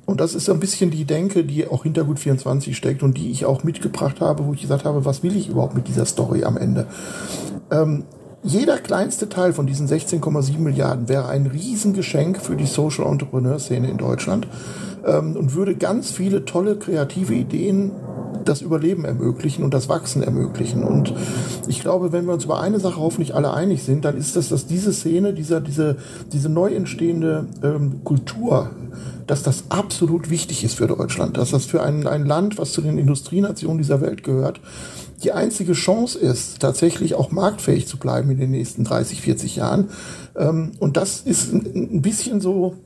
Und 0.07 0.21
das 0.21 0.35
ist 0.35 0.45
so 0.47 0.53
ein 0.53 0.61
bisschen 0.61 0.91
die 0.91 1.05
Denke, 1.05 1.45
die 1.45 1.67
auch 1.67 1.85
hinter 1.85 2.05
Gut 2.05 2.19
24 2.19 2.77
steckt 2.77 3.03
und 3.03 3.17
die 3.17 3.31
ich 3.31 3.47
auch 3.47 3.65
mitgebracht 3.65 4.21
habe, 4.21 4.47
wo 4.47 4.53
ich 4.53 4.61
gesagt 4.61 4.85
habe, 4.85 5.05
was 5.05 5.23
will 5.23 5.37
ich 5.37 5.49
überhaupt 5.49 5.75
mit 5.75 5.89
dieser 5.89 6.05
Story 6.05 6.45
am 6.45 6.57
Ende? 6.57 6.87
Ähm, 7.71 8.05
jeder 8.43 8.77
kleinste 8.77 9.31
Teil 9.31 9.55
von 9.55 9.67
diesen 9.67 9.89
16,7 9.89 10.59
Milliarden 10.59 11.09
wäre 11.09 11.29
ein 11.29 11.47
Riesengeschenk 11.47 12.39
für 12.39 12.57
die 12.57 12.67
Social 12.67 13.07
Entrepreneur 13.07 13.59
Szene 13.59 13.89
in 13.89 13.97
Deutschland 13.97 14.47
ähm, 15.07 15.35
und 15.37 15.55
würde 15.55 15.75
ganz 15.77 16.11
viele 16.11 16.45
tolle 16.45 16.77
kreative 16.77 17.35
Ideen 17.35 17.93
das 18.45 18.61
Überleben 18.61 19.07
ermöglichen 19.07 19.65
und 19.65 19.73
das 19.73 19.89
Wachsen 19.89 20.23
ermöglichen. 20.23 20.85
Und 20.85 21.15
ich 21.67 21.81
glaube, 21.81 22.13
wenn 22.13 22.27
wir 22.27 22.35
uns 22.35 22.45
über 22.45 22.61
eine 22.61 22.79
Sache 22.79 23.01
hoffentlich 23.01 23.35
alle 23.35 23.55
einig 23.55 23.83
sind, 23.83 24.05
dann 24.05 24.19
ist 24.19 24.37
das, 24.37 24.51
dass 24.51 24.67
diese 24.67 24.93
Szene, 24.93 25.33
dieser, 25.33 25.63
diese, 25.63 25.97
diese 26.33 26.51
neu 26.51 26.75
entstehende 26.75 27.47
ähm, 27.63 28.05
Kultur, 28.05 28.71
dass 29.27 29.43
das 29.43 29.65
absolut 29.71 30.31
wichtig 30.31 30.65
ist 30.65 30.75
für 30.75 30.87
Deutschland, 30.87 31.37
dass 31.37 31.51
das 31.51 31.65
für 31.65 31.83
ein, 31.83 32.07
ein 32.07 32.27
Land, 32.27 32.59
was 32.59 32.73
zu 32.73 32.81
den 32.81 32.99
Industrienationen 32.99 33.79
dieser 33.79 34.01
Welt 34.01 34.23
gehört, 34.23 34.61
die 35.23 35.33
einzige 35.33 35.73
Chance 35.73 36.19
ist, 36.19 36.61
tatsächlich 36.61 37.15
auch 37.15 37.31
marktfähig 37.31 37.87
zu 37.87 37.97
bleiben 37.97 38.31
in 38.31 38.39
den 38.39 38.51
nächsten 38.51 38.85
30, 38.85 39.23
40 39.23 39.57
Jahren. 39.57 39.91
Ähm, 40.37 40.73
und 40.79 40.97
das 40.97 41.21
ist 41.21 41.53
ein 41.53 42.03
bisschen 42.03 42.41
so 42.41 42.77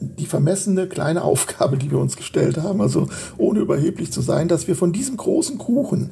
die 0.00 0.26
vermessene 0.26 0.88
kleine 0.88 1.22
Aufgabe, 1.22 1.76
die 1.76 1.90
wir 1.90 1.98
uns 1.98 2.16
gestellt 2.16 2.58
haben, 2.58 2.80
also 2.80 3.08
ohne 3.38 3.60
überheblich 3.60 4.12
zu 4.12 4.20
sein, 4.20 4.48
dass 4.48 4.66
wir 4.66 4.76
von 4.76 4.92
diesem 4.92 5.16
großen 5.16 5.58
Kuchen 5.58 6.10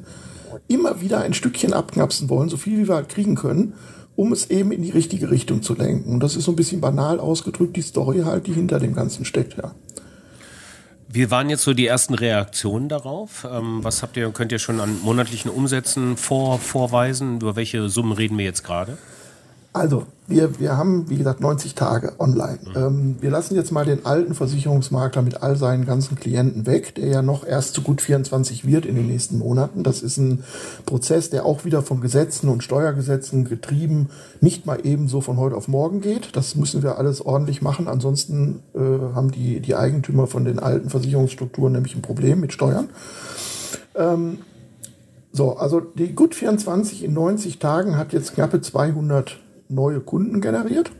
immer 0.67 1.01
wieder 1.01 1.19
ein 1.19 1.33
Stückchen 1.33 1.73
abknapsen 1.73 2.29
wollen, 2.29 2.49
so 2.49 2.57
viel 2.57 2.77
wie 2.77 2.87
wir 2.87 2.95
halt 2.95 3.09
kriegen 3.09 3.35
können, 3.35 3.73
um 4.15 4.33
es 4.33 4.49
eben 4.49 4.71
in 4.71 4.81
die 4.81 4.91
richtige 4.91 5.31
Richtung 5.31 5.61
zu 5.61 5.73
lenken. 5.75 6.13
Und 6.13 6.19
das 6.21 6.35
ist 6.35 6.45
so 6.45 6.51
ein 6.51 6.55
bisschen 6.55 6.81
banal 6.81 7.19
ausgedrückt, 7.19 7.75
die 7.75 7.81
Story 7.81 8.21
halt, 8.25 8.47
die 8.47 8.53
hinter 8.53 8.79
dem 8.79 8.93
Ganzen 8.93 9.25
steckt, 9.25 9.57
ja. 9.57 9.73
Wie 11.13 11.29
waren 11.29 11.49
jetzt 11.49 11.63
so 11.63 11.73
die 11.73 11.87
ersten 11.87 12.13
Reaktionen 12.13 12.87
darauf? 12.87 13.45
Ähm, 13.51 13.83
was 13.83 14.01
habt 14.01 14.15
ihr, 14.15 14.29
könnt 14.31 14.53
ihr 14.53 14.59
schon 14.59 14.79
an 14.79 15.01
monatlichen 15.03 15.51
Umsätzen 15.51 16.15
vor, 16.15 16.57
vorweisen? 16.57 17.41
Über 17.41 17.57
welche 17.57 17.89
Summen 17.89 18.13
reden 18.13 18.37
wir 18.37 18.45
jetzt 18.45 18.63
gerade? 18.63 18.97
Also, 19.73 20.03
wir, 20.27 20.59
wir 20.59 20.77
haben, 20.77 21.09
wie 21.09 21.17
gesagt, 21.17 21.39
90 21.39 21.75
Tage 21.75 22.13
online. 22.19 22.59
Mhm. 22.63 22.75
Ähm, 22.75 23.15
wir 23.21 23.29
lassen 23.29 23.55
jetzt 23.55 23.71
mal 23.71 23.85
den 23.85 24.05
alten 24.05 24.33
Versicherungsmakler 24.33 25.21
mit 25.21 25.43
all 25.43 25.55
seinen 25.55 25.85
ganzen 25.85 26.17
Klienten 26.17 26.65
weg, 26.65 26.95
der 26.95 27.07
ja 27.07 27.21
noch 27.21 27.45
erst 27.45 27.73
zu 27.73 27.81
gut 27.81 28.01
24 28.01 28.65
wird 28.65 28.85
in 28.85 28.95
den 28.95 29.07
nächsten 29.07 29.37
Monaten. 29.37 29.83
Das 29.83 30.01
ist 30.01 30.17
ein 30.17 30.43
Prozess, 30.85 31.29
der 31.29 31.45
auch 31.45 31.63
wieder 31.63 31.83
von 31.83 32.01
Gesetzen 32.01 32.49
und 32.49 32.63
Steuergesetzen 32.63 33.45
getrieben 33.45 34.09
nicht 34.41 34.65
mal 34.65 34.85
eben 34.85 35.07
so 35.07 35.21
von 35.21 35.37
heute 35.37 35.55
auf 35.55 35.69
morgen 35.69 36.01
geht. 36.01 36.35
Das 36.35 36.55
müssen 36.55 36.83
wir 36.83 36.97
alles 36.97 37.25
ordentlich 37.25 37.61
machen. 37.61 37.87
Ansonsten 37.87 38.63
äh, 38.73 38.79
haben 38.79 39.31
die, 39.31 39.61
die 39.61 39.75
Eigentümer 39.75 40.27
von 40.27 40.43
den 40.43 40.59
alten 40.59 40.89
Versicherungsstrukturen 40.89 41.71
nämlich 41.71 41.95
ein 41.95 42.01
Problem 42.01 42.41
mit 42.41 42.51
Steuern. 42.51 42.89
Ähm, 43.95 44.39
so, 45.31 45.55
also 45.55 45.79
die 45.79 46.13
Gut 46.13 46.35
24 46.35 47.05
in 47.05 47.13
90 47.13 47.59
Tagen 47.59 47.95
hat 47.95 48.11
jetzt 48.11 48.33
knappe 48.33 48.59
200 48.59 49.39
neue 49.71 49.99
Kunden 49.99 50.41
generiert. 50.41 50.91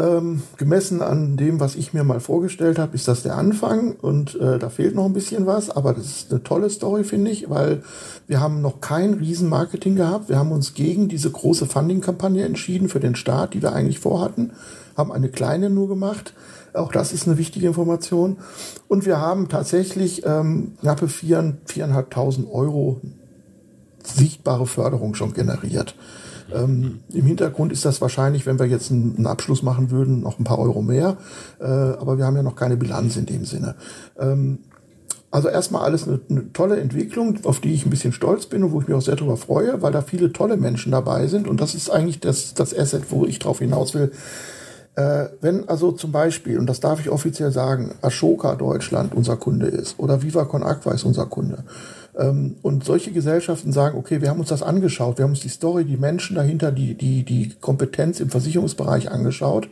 Ähm, 0.00 0.42
gemessen 0.56 1.02
an 1.02 1.36
dem, 1.36 1.58
was 1.58 1.74
ich 1.74 1.92
mir 1.92 2.04
mal 2.04 2.20
vorgestellt 2.20 2.78
habe, 2.78 2.94
ist 2.94 3.08
das 3.08 3.24
der 3.24 3.36
Anfang 3.36 3.96
und 3.96 4.36
äh, 4.36 4.56
da 4.60 4.68
fehlt 4.68 4.94
noch 4.94 5.06
ein 5.06 5.12
bisschen 5.12 5.44
was, 5.44 5.70
aber 5.70 5.92
das 5.92 6.06
ist 6.06 6.30
eine 6.30 6.44
tolle 6.44 6.70
Story, 6.70 7.02
finde 7.02 7.32
ich, 7.32 7.50
weil 7.50 7.82
wir 8.28 8.38
haben 8.38 8.62
noch 8.62 8.80
kein 8.80 9.14
Riesenmarketing 9.14 9.96
gehabt. 9.96 10.28
Wir 10.28 10.38
haben 10.38 10.52
uns 10.52 10.74
gegen 10.74 11.08
diese 11.08 11.30
große 11.32 11.66
Funding-Kampagne 11.66 12.44
entschieden 12.44 12.88
für 12.88 13.00
den 13.00 13.16
Start, 13.16 13.54
die 13.54 13.62
wir 13.62 13.72
eigentlich 13.72 13.98
vorhatten, 13.98 14.52
haben 14.96 15.10
eine 15.10 15.30
kleine 15.30 15.68
nur 15.68 15.88
gemacht. 15.88 16.32
Auch 16.74 16.92
das 16.92 17.12
ist 17.12 17.26
eine 17.26 17.36
wichtige 17.36 17.66
Information. 17.66 18.36
Und 18.86 19.04
wir 19.04 19.20
haben 19.20 19.48
tatsächlich 19.48 20.24
ähm, 20.24 20.74
knappe 20.80 21.06
4.500 21.06 22.48
Euro 22.52 23.00
sichtbare 24.04 24.66
Förderung 24.66 25.14
schon 25.14 25.32
generiert. 25.32 25.96
Ähm, 26.54 27.00
Im 27.12 27.26
Hintergrund 27.26 27.72
ist 27.72 27.84
das 27.84 28.00
wahrscheinlich, 28.00 28.46
wenn 28.46 28.58
wir 28.58 28.66
jetzt 28.66 28.90
einen, 28.90 29.26
Abschluss 29.26 29.62
machen 29.62 29.90
würden, 29.90 30.20
noch 30.20 30.38
ein 30.38 30.44
paar 30.44 30.58
Euro 30.58 30.82
mehr. 30.82 31.16
Äh, 31.60 31.64
aber 31.64 32.18
wir 32.18 32.24
haben 32.24 32.36
ja 32.36 32.42
noch 32.42 32.56
keine 32.56 32.76
Bilanz 32.76 33.16
in 33.16 33.26
dem 33.26 33.44
Sinne. 33.44 33.74
Ähm, 34.18 34.58
also 35.30 35.48
erstmal 35.48 35.82
alles 35.82 36.08
eine, 36.08 36.20
eine, 36.30 36.52
tolle 36.52 36.80
Entwicklung, 36.80 37.38
auf 37.44 37.60
die 37.60 37.74
ich 37.74 37.84
ein 37.84 37.90
bisschen 37.90 38.12
stolz 38.12 38.46
bin 38.46 38.62
und 38.64 38.72
wo 38.72 38.80
ich 38.80 38.88
mich 38.88 38.96
auch 38.96 39.02
sehr 39.02 39.16
darüber 39.16 39.36
freue, 39.36 39.82
weil 39.82 39.92
da 39.92 40.00
viele 40.00 40.32
tolle 40.32 40.56
Menschen 40.56 40.92
dabei 40.92 41.26
sind. 41.26 41.48
Und 41.48 41.60
das 41.60 41.74
ist 41.74 41.90
eigentlich 41.90 42.20
das, 42.20 42.54
das 42.54 42.76
Asset, 42.76 43.10
wo 43.10 43.26
ich 43.26 43.38
drauf 43.38 43.58
hinaus 43.58 43.94
will. 43.94 44.10
Äh, 44.98 45.28
wenn 45.40 45.68
also 45.68 45.92
zum 45.92 46.12
Beispiel, 46.12 46.58
und 46.58 46.66
das 46.66 46.80
darf 46.80 46.98
ich 46.98 47.10
offiziell 47.10 47.52
sagen, 47.52 47.94
Ashoka 48.00 48.56
Deutschland 48.56 49.14
unser 49.14 49.36
Kunde 49.36 49.66
ist 49.66 49.98
oder 49.98 50.22
Viva 50.22 50.44
Con 50.44 50.62
Aqua 50.62 50.92
ist 50.92 51.04
unser 51.04 51.26
Kunde, 51.26 51.62
und 52.18 52.84
solche 52.84 53.12
Gesellschaften 53.12 53.72
sagen, 53.72 53.96
okay, 53.96 54.20
wir 54.20 54.28
haben 54.28 54.40
uns 54.40 54.48
das 54.48 54.64
angeschaut, 54.64 55.18
wir 55.18 55.22
haben 55.22 55.30
uns 55.30 55.40
die 55.40 55.48
Story, 55.48 55.84
die 55.84 55.96
Menschen 55.96 56.34
dahinter, 56.34 56.72
die, 56.72 56.94
die, 56.94 57.22
die 57.22 57.54
Kompetenz 57.60 58.18
im 58.18 58.28
Versicherungsbereich 58.28 59.12
angeschaut 59.12 59.68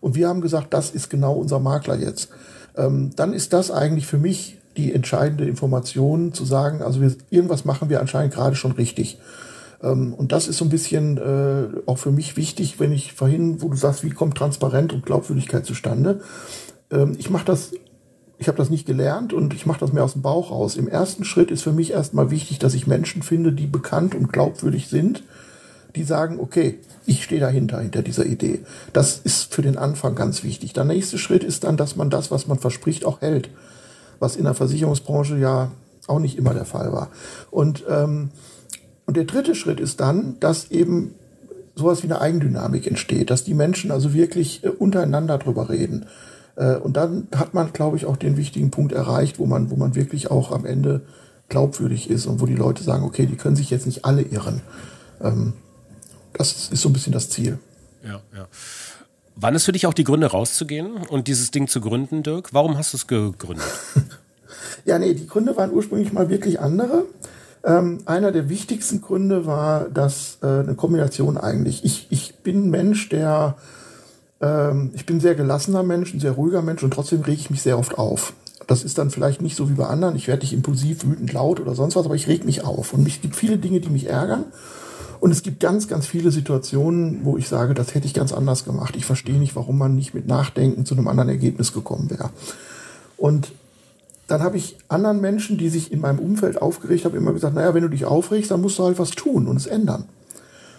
und 0.00 0.14
wir 0.14 0.28
haben 0.28 0.40
gesagt, 0.40 0.72
das 0.72 0.90
ist 0.90 1.10
genau 1.10 1.34
unser 1.34 1.60
Makler 1.60 1.98
jetzt. 1.98 2.30
Ähm, 2.74 3.10
dann 3.16 3.34
ist 3.34 3.52
das 3.52 3.70
eigentlich 3.70 4.06
für 4.06 4.16
mich 4.16 4.56
die 4.78 4.94
entscheidende 4.94 5.44
Information 5.44 6.32
zu 6.32 6.46
sagen, 6.46 6.80
also 6.80 7.02
wir, 7.02 7.14
irgendwas 7.28 7.66
machen 7.66 7.90
wir 7.90 8.00
anscheinend 8.00 8.32
gerade 8.32 8.56
schon 8.56 8.72
richtig. 8.72 9.18
Ähm, 9.82 10.14
und 10.14 10.32
das 10.32 10.48
ist 10.48 10.56
so 10.56 10.64
ein 10.64 10.70
bisschen 10.70 11.18
äh, 11.18 11.80
auch 11.84 11.98
für 11.98 12.12
mich 12.12 12.38
wichtig, 12.38 12.80
wenn 12.80 12.92
ich 12.92 13.12
vorhin, 13.12 13.60
wo 13.60 13.68
du 13.68 13.76
sagst, 13.76 14.04
wie 14.04 14.10
kommt 14.10 14.38
Transparenz 14.38 14.94
und 14.94 15.04
Glaubwürdigkeit 15.04 15.66
zustande. 15.66 16.20
ich 17.18 17.30
mache 17.30 17.44
das 17.44 17.70
ich 18.40 18.48
habe 18.48 18.56
das 18.56 18.70
nicht 18.70 18.86
gelernt 18.86 19.34
und 19.34 19.52
ich 19.52 19.66
mache 19.66 19.80
das 19.80 19.92
mir 19.92 20.02
aus 20.02 20.14
dem 20.14 20.22
Bauch 20.22 20.50
raus. 20.50 20.76
Im 20.76 20.88
ersten 20.88 21.24
Schritt 21.24 21.50
ist 21.50 21.62
für 21.62 21.72
mich 21.72 21.90
erstmal 21.92 22.30
wichtig, 22.30 22.58
dass 22.58 22.72
ich 22.72 22.86
Menschen 22.86 23.22
finde, 23.22 23.52
die 23.52 23.66
bekannt 23.66 24.14
und 24.14 24.32
glaubwürdig 24.32 24.88
sind, 24.88 25.22
die 25.94 26.04
sagen, 26.04 26.40
okay, 26.40 26.78
ich 27.04 27.22
stehe 27.22 27.40
dahinter, 27.40 27.80
hinter 27.80 28.00
dieser 28.00 28.24
Idee. 28.24 28.60
Das 28.94 29.18
ist 29.18 29.52
für 29.52 29.60
den 29.60 29.76
Anfang 29.76 30.14
ganz 30.14 30.42
wichtig. 30.42 30.72
Der 30.72 30.84
nächste 30.84 31.18
Schritt 31.18 31.44
ist 31.44 31.64
dann, 31.64 31.76
dass 31.76 31.96
man 31.96 32.08
das, 32.08 32.30
was 32.30 32.46
man 32.46 32.58
verspricht, 32.58 33.04
auch 33.04 33.20
hält. 33.20 33.50
Was 34.20 34.36
in 34.36 34.44
der 34.44 34.54
Versicherungsbranche 34.54 35.36
ja 35.36 35.70
auch 36.06 36.18
nicht 36.18 36.38
immer 36.38 36.54
der 36.54 36.64
Fall 36.64 36.94
war. 36.94 37.10
Und, 37.50 37.84
ähm, 37.90 38.30
und 39.04 39.18
der 39.18 39.24
dritte 39.24 39.54
Schritt 39.54 39.80
ist 39.80 40.00
dann, 40.00 40.40
dass 40.40 40.70
eben 40.70 41.14
sowas 41.74 42.02
wie 42.02 42.06
eine 42.06 42.22
Eigendynamik 42.22 42.86
entsteht, 42.86 43.28
dass 43.28 43.44
die 43.44 43.54
Menschen 43.54 43.90
also 43.90 44.14
wirklich 44.14 44.64
äh, 44.64 44.68
untereinander 44.68 45.36
drüber 45.36 45.68
reden. 45.68 46.06
Äh, 46.60 46.76
und 46.76 46.96
dann 46.96 47.26
hat 47.34 47.54
man, 47.54 47.72
glaube 47.72 47.96
ich, 47.96 48.04
auch 48.04 48.16
den 48.16 48.36
wichtigen 48.36 48.70
Punkt 48.70 48.92
erreicht, 48.92 49.38
wo 49.38 49.46
man, 49.46 49.70
wo 49.70 49.76
man 49.76 49.94
wirklich 49.94 50.30
auch 50.30 50.52
am 50.52 50.66
Ende 50.66 51.00
glaubwürdig 51.48 52.10
ist 52.10 52.26
und 52.26 52.40
wo 52.40 52.46
die 52.46 52.54
Leute 52.54 52.84
sagen, 52.84 53.02
okay, 53.04 53.26
die 53.26 53.36
können 53.36 53.56
sich 53.56 53.70
jetzt 53.70 53.86
nicht 53.86 54.04
alle 54.04 54.22
irren. 54.22 54.60
Ähm, 55.20 55.54
das 56.34 56.68
ist 56.70 56.82
so 56.82 56.90
ein 56.90 56.92
bisschen 56.92 57.12
das 57.12 57.30
Ziel. 57.30 57.58
Ja, 58.04 58.20
ja. 58.36 58.46
Wann 59.36 59.54
ist 59.54 59.64
für 59.64 59.72
dich 59.72 59.86
auch 59.86 59.94
die 59.94 60.04
Gründe 60.04 60.26
rauszugehen 60.26 60.98
und 61.08 61.26
dieses 61.26 61.50
Ding 61.50 61.66
zu 61.66 61.80
gründen, 61.80 62.22
Dirk? 62.22 62.52
Warum 62.52 62.76
hast 62.76 62.92
du 62.92 62.98
es 62.98 63.06
gegründet? 63.06 63.64
ja, 64.84 64.98
nee, 64.98 65.14
die 65.14 65.26
Gründe 65.26 65.56
waren 65.56 65.72
ursprünglich 65.72 66.12
mal 66.12 66.28
wirklich 66.28 66.60
andere. 66.60 67.06
Ähm, 67.64 68.00
einer 68.04 68.32
der 68.32 68.50
wichtigsten 68.50 69.00
Gründe 69.00 69.46
war, 69.46 69.88
dass 69.88 70.38
äh, 70.42 70.46
eine 70.46 70.74
Kombination 70.74 71.38
eigentlich. 71.38 71.84
Ich, 71.84 72.06
ich 72.10 72.36
bin 72.36 72.66
ein 72.66 72.70
Mensch, 72.70 73.08
der 73.08 73.56
ähm, 74.40 74.90
ich 74.94 75.06
bin 75.06 75.20
sehr 75.20 75.34
gelassener 75.34 75.82
Mensch, 75.82 76.14
ein 76.14 76.20
sehr 76.20 76.32
ruhiger 76.32 76.62
Mensch 76.62 76.82
und 76.82 76.92
trotzdem 76.92 77.20
rege 77.20 77.40
ich 77.40 77.50
mich 77.50 77.62
sehr 77.62 77.78
oft 77.78 77.98
auf. 77.98 78.32
Das 78.66 78.84
ist 78.84 78.98
dann 78.98 79.10
vielleicht 79.10 79.42
nicht 79.42 79.56
so 79.56 79.68
wie 79.68 79.74
bei 79.74 79.86
anderen. 79.86 80.16
Ich 80.16 80.28
werde 80.28 80.42
nicht 80.42 80.52
impulsiv, 80.52 81.04
wütend, 81.04 81.32
laut 81.32 81.60
oder 81.60 81.74
sonst 81.74 81.96
was, 81.96 82.04
aber 82.06 82.14
ich 82.14 82.28
reg 82.28 82.44
mich 82.44 82.64
auf. 82.64 82.92
Und 82.92 83.06
es 83.06 83.20
gibt 83.20 83.34
viele 83.34 83.58
Dinge, 83.58 83.80
die 83.80 83.88
mich 83.88 84.08
ärgern. 84.08 84.44
Und 85.18 85.32
es 85.32 85.42
gibt 85.42 85.60
ganz, 85.60 85.88
ganz 85.88 86.06
viele 86.06 86.30
Situationen, 86.30 87.20
wo 87.24 87.36
ich 87.36 87.48
sage, 87.48 87.74
das 87.74 87.94
hätte 87.94 88.06
ich 88.06 88.14
ganz 88.14 88.32
anders 88.32 88.64
gemacht. 88.64 88.96
Ich 88.96 89.04
verstehe 89.04 89.38
nicht, 89.38 89.54
warum 89.56 89.76
man 89.76 89.94
nicht 89.94 90.14
mit 90.14 90.26
Nachdenken 90.26 90.86
zu 90.86 90.94
einem 90.94 91.08
anderen 91.08 91.28
Ergebnis 91.28 91.72
gekommen 91.72 92.10
wäre. 92.10 92.30
Und 93.16 93.52
dann 94.28 94.42
habe 94.42 94.56
ich 94.56 94.78
anderen 94.88 95.20
Menschen, 95.20 95.58
die 95.58 95.68
sich 95.68 95.92
in 95.92 96.00
meinem 96.00 96.20
Umfeld 96.20 96.62
aufgeregt 96.62 97.04
haben, 97.04 97.16
immer 97.16 97.32
gesagt, 97.32 97.54
naja, 97.54 97.74
wenn 97.74 97.82
du 97.82 97.88
dich 97.88 98.04
aufregst, 98.04 98.50
dann 98.50 98.60
musst 98.60 98.78
du 98.78 98.84
halt 98.84 98.98
was 98.98 99.10
tun 99.10 99.48
und 99.48 99.56
es 99.56 99.66
ändern. 99.66 100.04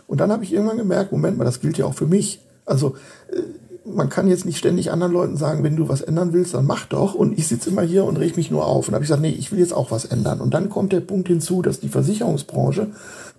Und 0.08 0.20
dann 0.20 0.32
habe 0.32 0.44
ich 0.44 0.54
irgendwann 0.54 0.78
gemerkt, 0.78 1.12
Moment 1.12 1.38
mal, 1.38 1.44
das 1.44 1.60
gilt 1.60 1.78
ja 1.78 1.86
auch 1.86 1.94
für 1.94 2.08
mich. 2.08 2.40
Also 2.72 2.96
äh, 3.32 3.42
man 3.86 4.10
kann 4.10 4.28
jetzt 4.28 4.46
nicht 4.46 4.58
ständig 4.58 4.92
anderen 4.92 5.12
Leuten 5.12 5.38
sagen, 5.38 5.64
wenn 5.64 5.76
du 5.76 5.90
was 5.90 6.02
ändern 6.02 6.34
willst, 6.34 6.54
dann 6.54 6.66
mach 6.66 6.86
doch. 6.86 7.16
Und 7.16 7.38
ich 7.38 7.48
sitze 7.48 7.70
immer 7.70 7.82
hier 7.82 8.06
und 8.06 8.18
reg 8.18 8.38
mich 8.38 8.52
nur 8.52 8.66
auf. 8.66 8.88
Und 8.88 8.94
habe 8.94 9.04
ich 9.04 9.10
gesagt, 9.10 9.22
nee, 9.22 9.30
ich 9.30 9.52
will 9.52 9.60
jetzt 9.60 9.74
auch 9.74 9.92
was 9.92 10.06
ändern. 10.06 10.40
Und 10.40 10.54
dann 10.54 10.70
kommt 10.70 10.94
der 10.94 11.00
Punkt 11.00 11.28
hinzu, 11.28 11.62
dass 11.62 11.80
die 11.80 11.90
Versicherungsbranche 11.90 12.88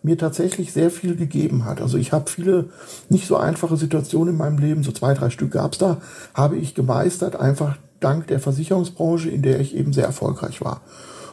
mir 0.03 0.19
tatsächlich 0.19 0.73
sehr 0.73 0.91
viel 0.91 1.17
gegeben 1.17 1.65
hat. 1.65 1.81
Also 1.81 1.97
ich 1.97 2.13
habe 2.13 2.29
viele 2.29 2.67
nicht 3.09 3.27
so 3.27 3.37
einfache 3.37 3.77
Situationen 3.77 4.35
in 4.35 4.39
meinem 4.39 4.59
Leben, 4.59 4.83
so 4.83 4.91
zwei, 4.93 5.15
drei 5.15 5.31
Stück 5.31 5.53
gab's 5.53 5.79
da, 5.79 5.99
habe 6.35 6.57
ich 6.57 6.75
gemeistert, 6.75 7.37
einfach 7.37 7.77
dank 8.01 8.27
der 8.27 8.41
Versicherungsbranche, 8.41 9.31
in 9.31 9.43
der 9.43 9.61
ich 9.61 9.77
eben 9.77 9.93
sehr 9.93 10.07
erfolgreich 10.07 10.61
war. 10.61 10.81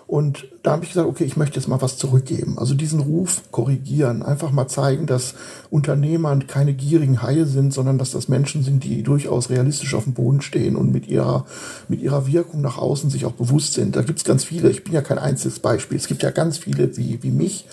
Und 0.10 0.48
da 0.64 0.72
habe 0.72 0.84
ich 0.84 0.90
gesagt, 0.90 1.08
okay, 1.08 1.24
ich 1.24 1.38
möchte 1.38 1.60
jetzt 1.60 1.68
mal 1.68 1.84
was 1.84 2.00
zurückgeben. 2.00 2.58
Also 2.58 2.74
diesen 2.74 3.00
Ruf 3.00 3.44
korrigieren, 3.52 4.24
einfach 4.24 4.50
mal 4.50 4.68
zeigen, 4.68 5.06
dass 5.06 5.36
Unternehmer 5.70 6.36
keine 6.40 6.74
gierigen 6.74 7.22
Haie 7.22 7.46
sind, 7.46 7.76
sondern 7.76 8.00
dass 8.00 8.10
das 8.10 8.28
Menschen 8.28 8.64
sind, 8.64 8.84
die 8.84 9.04
durchaus 9.04 9.52
realistisch 9.52 9.94
auf 9.94 10.06
dem 10.06 10.14
Boden 10.14 10.42
stehen 10.42 10.76
und 10.76 10.92
mit 10.92 11.08
ihrer, 11.08 11.46
mit 11.90 12.02
ihrer 12.02 12.26
Wirkung 12.26 12.62
nach 12.62 12.80
außen 12.80 13.12
sich 13.12 13.24
auch 13.26 13.34
bewusst 13.34 13.74
sind. 13.74 13.96
Da 13.96 14.02
gibt 14.02 14.18
es 14.18 14.26
ganz 14.26 14.44
viele, 14.44 14.72
ich 14.72 14.84
bin 14.84 14.94
ja 14.94 15.04
kein 15.04 15.20
einziges 15.20 15.60
Beispiel, 15.60 16.00
es 16.00 16.08
gibt 16.08 16.24
ja 16.24 16.32
ganz 16.32 16.58
viele 16.58 16.98
wie, 16.98 17.22
wie 17.22 17.30
mich, 17.30 17.68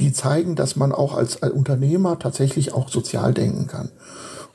die 0.00 0.12
zeigen, 0.12 0.56
dass 0.56 0.74
man 0.74 0.90
auch 0.90 1.16
als 1.16 1.36
Unternehmer 1.36 2.18
tatsächlich 2.18 2.74
auch 2.74 2.88
sozial 2.88 3.32
denken 3.32 3.68
kann. 3.68 3.90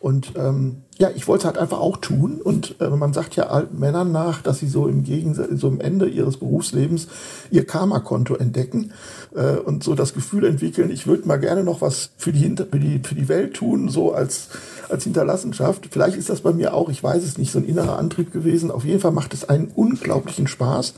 Und 0.01 0.33
ähm, 0.35 0.77
ja, 0.97 1.11
ich 1.15 1.27
wollte 1.27 1.41
es 1.41 1.45
halt 1.45 1.59
einfach 1.59 1.79
auch 1.79 1.97
tun. 1.97 2.41
Und 2.41 2.75
äh, 2.81 2.89
man 2.89 3.13
sagt 3.13 3.35
ja 3.35 3.47
alten 3.47 3.77
Männern 3.77 4.11
nach, 4.11 4.41
dass 4.41 4.57
sie 4.57 4.67
so 4.67 4.87
im 4.87 5.03
Gegensatz, 5.03 5.49
so 5.53 5.67
am 5.67 5.79
Ende 5.79 6.07
ihres 6.07 6.37
Berufslebens 6.37 7.07
ihr 7.51 7.67
Karma-Konto 7.67 8.35
entdecken 8.35 8.93
äh, 9.35 9.57
und 9.57 9.83
so 9.83 9.93
das 9.93 10.15
Gefühl 10.15 10.45
entwickeln, 10.45 10.89
ich 10.89 11.05
würde 11.05 11.27
mal 11.27 11.37
gerne 11.37 11.63
noch 11.63 11.81
was 11.81 12.09
für 12.17 12.31
die, 12.31 12.49
für 12.49 12.79
die, 12.79 12.99
für 13.03 13.13
die 13.13 13.29
Welt 13.29 13.53
tun, 13.53 13.89
so 13.89 14.11
als, 14.11 14.49
als 14.89 15.03
Hinterlassenschaft. 15.03 15.87
Vielleicht 15.91 16.17
ist 16.17 16.29
das 16.29 16.41
bei 16.41 16.51
mir 16.51 16.73
auch, 16.73 16.89
ich 16.89 17.03
weiß 17.03 17.23
es 17.23 17.37
nicht, 17.37 17.51
so 17.51 17.59
ein 17.59 17.65
innerer 17.65 17.99
Antrieb 17.99 18.33
gewesen. 18.33 18.71
Auf 18.71 18.85
jeden 18.85 19.01
Fall 19.01 19.11
macht 19.11 19.35
es 19.35 19.47
einen 19.47 19.71
unglaublichen 19.75 20.47
Spaß. 20.47 20.95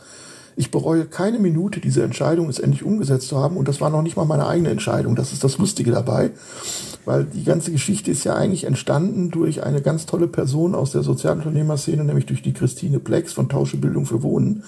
Ich 0.55 0.71
bereue 0.71 1.05
keine 1.05 1.39
Minute, 1.39 1.81
diese 1.81 2.03
Entscheidung 2.03 2.47
es 2.47 2.59
endlich 2.59 2.83
umgesetzt 2.83 3.27
zu 3.27 3.37
haben. 3.37 3.57
Und 3.57 3.67
das 3.67 3.81
war 3.81 3.89
noch 3.89 4.01
nicht 4.01 4.15
mal 4.15 4.25
meine 4.25 4.47
eigene 4.47 4.69
Entscheidung. 4.69 5.15
Das 5.17 5.33
ist 5.33 5.43
das 5.43 5.57
Lustige 5.57 5.91
dabei 5.91 6.31
weil 7.05 7.25
die 7.25 7.43
ganze 7.43 7.71
Geschichte 7.71 8.11
ist 8.11 8.23
ja 8.23 8.35
eigentlich 8.35 8.65
entstanden 8.65 9.29
durch 9.29 9.63
eine 9.63 9.81
ganz 9.81 10.05
tolle 10.05 10.27
Person 10.27 10.75
aus 10.75 10.91
der 10.91 11.03
Sozialunternehmerszene, 11.03 12.03
nämlich 12.03 12.25
durch 12.25 12.41
die 12.41 12.53
Christine 12.53 12.99
Plex 12.99 13.33
von 13.33 13.49
Tausche 13.49 13.77
Bildung 13.77 14.05
für 14.05 14.23
Wohnen, 14.23 14.63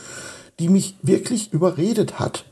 die 0.60 0.70
mich 0.70 0.96
wirklich 1.02 1.54
überredet 1.54 2.20
hat, 2.20 2.46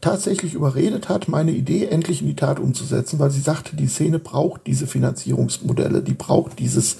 tatsächlich 0.00 0.54
überredet 0.54 1.08
hat, 1.08 1.28
meine 1.28 1.52
Idee 1.52 1.86
endlich 1.86 2.22
in 2.22 2.28
die 2.28 2.36
Tat 2.36 2.58
umzusetzen, 2.58 3.18
weil 3.18 3.30
sie 3.30 3.40
sagte, 3.40 3.76
die 3.76 3.88
Szene 3.88 4.18
braucht 4.18 4.66
diese 4.66 4.86
Finanzierungsmodelle, 4.86 6.02
die 6.02 6.14
braucht 6.14 6.58
dieses, 6.58 6.98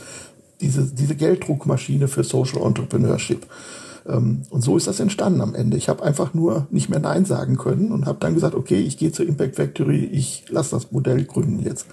diese, 0.61 0.87
diese 0.87 1.17
Gelddruckmaschine 1.17 2.09
für 2.09 2.25
Social 2.25 2.63
Entrepreneurship. 2.63 3.47
Ähm, 4.07 4.43
und 4.51 4.63
so 4.63 4.77
ist 4.77 4.87
das 4.87 5.01
entstanden 5.01 5.41
am 5.41 5.55
Ende. 5.55 5.77
Ich 5.77 5.89
habe 5.89 6.03
einfach 6.03 6.35
nur 6.35 6.67
nicht 6.71 6.89
mehr 6.89 7.01
Nein 7.01 7.25
sagen 7.25 7.57
können 7.57 7.93
und 7.93 8.07
habe 8.07 8.19
dann 8.21 8.35
gesagt, 8.35 8.55
okay, 8.55 8.81
ich 8.81 8.99
gehe 8.99 9.13
zur 9.13 9.27
Impact 9.27 9.57
Factory, 9.57 10.05
ich 10.05 10.45
lasse 10.49 10.73
das 10.73 10.93
Modell 10.93 11.25
gründen 11.25 11.61
jetzt. 11.61 11.87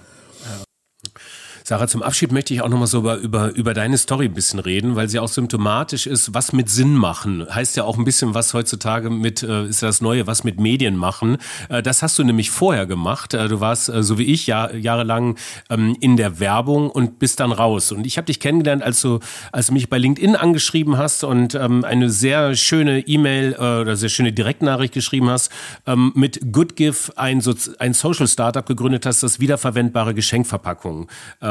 Sarah, 1.68 1.86
zum 1.86 2.02
Abschied 2.02 2.32
möchte 2.32 2.54
ich 2.54 2.62
auch 2.62 2.70
nochmal 2.70 2.86
so 2.86 3.00
über, 3.00 3.16
über, 3.16 3.54
über 3.54 3.74
deine 3.74 3.98
Story 3.98 4.24
ein 4.24 4.32
bisschen 4.32 4.58
reden, 4.58 4.96
weil 4.96 5.10
sie 5.10 5.18
auch 5.18 5.28
symptomatisch 5.28 6.06
ist, 6.06 6.32
was 6.32 6.54
mit 6.54 6.70
Sinn 6.70 6.94
machen. 6.94 7.46
Heißt 7.46 7.76
ja 7.76 7.84
auch 7.84 7.98
ein 7.98 8.06
bisschen 8.06 8.32
was 8.32 8.54
heutzutage 8.54 9.10
mit, 9.10 9.42
äh, 9.42 9.66
ist 9.66 9.82
das 9.82 10.00
Neue, 10.00 10.26
was 10.26 10.44
mit 10.44 10.58
Medien 10.58 10.96
machen. 10.96 11.36
Äh, 11.68 11.82
das 11.82 12.00
hast 12.00 12.18
du 12.18 12.24
nämlich 12.24 12.50
vorher 12.50 12.86
gemacht. 12.86 13.34
Äh, 13.34 13.48
du 13.48 13.60
warst, 13.60 13.90
äh, 13.90 14.02
so 14.02 14.16
wie 14.16 14.22
ich, 14.22 14.46
Jahr, 14.46 14.74
jahrelang 14.74 15.36
ähm, 15.68 15.94
in 16.00 16.16
der 16.16 16.40
Werbung 16.40 16.88
und 16.88 17.18
bist 17.18 17.38
dann 17.38 17.52
raus. 17.52 17.92
Und 17.92 18.06
ich 18.06 18.16
habe 18.16 18.24
dich 18.24 18.40
kennengelernt, 18.40 18.82
als 18.82 19.02
du, 19.02 19.18
als 19.52 19.66
du 19.66 19.74
mich 19.74 19.90
bei 19.90 19.98
LinkedIn 19.98 20.36
angeschrieben 20.36 20.96
hast 20.96 21.22
und 21.22 21.54
ähm, 21.54 21.84
eine 21.84 22.08
sehr 22.08 22.54
schöne 22.56 23.00
E-Mail 23.00 23.52
äh, 23.52 23.80
oder 23.82 23.94
sehr 23.94 24.08
schöne 24.08 24.32
Direktnachricht 24.32 24.94
geschrieben 24.94 25.28
hast, 25.28 25.52
ähm, 25.86 26.12
mit 26.14 26.50
GoodGive 26.50 27.12
ein, 27.16 27.42
so 27.42 27.52
ein 27.78 27.92
Social 27.92 28.26
Startup 28.26 28.64
gegründet 28.64 29.04
hast, 29.04 29.22
das 29.22 29.38
wiederverwendbare 29.38 30.14
Geschenkverpackungen 30.14 31.08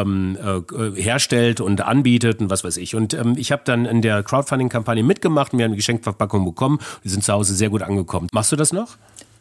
ähm, 0.08 0.96
äh, 0.98 1.02
herstellt 1.02 1.62
und 1.62 1.82
anbietet 1.82 2.40
und 2.40 2.50
was 2.50 2.64
weiß 2.64 2.78
ich. 2.78 2.96
Und 2.96 3.14
ähm, 3.14 3.36
ich 3.38 3.52
habe 3.52 3.62
dann 3.66 3.86
in 3.86 4.02
der 4.02 4.24
Crowdfunding-Kampagne 4.24 5.04
mitgemacht 5.04 5.54
und 5.54 5.60
wir 5.60 5.66
haben 5.66 5.72
eine 5.72 5.78
Geschenkverpackung 5.78 6.46
bekommen. 6.46 6.80
Die 7.04 7.10
sind 7.10 7.24
zu 7.24 7.34
Hause 7.34 7.54
sehr 7.54 7.70
gut 7.70 7.82
angekommen. 7.82 8.28
Machst 8.32 8.52
du 8.52 8.56
das 8.56 8.74
noch? 8.74 8.98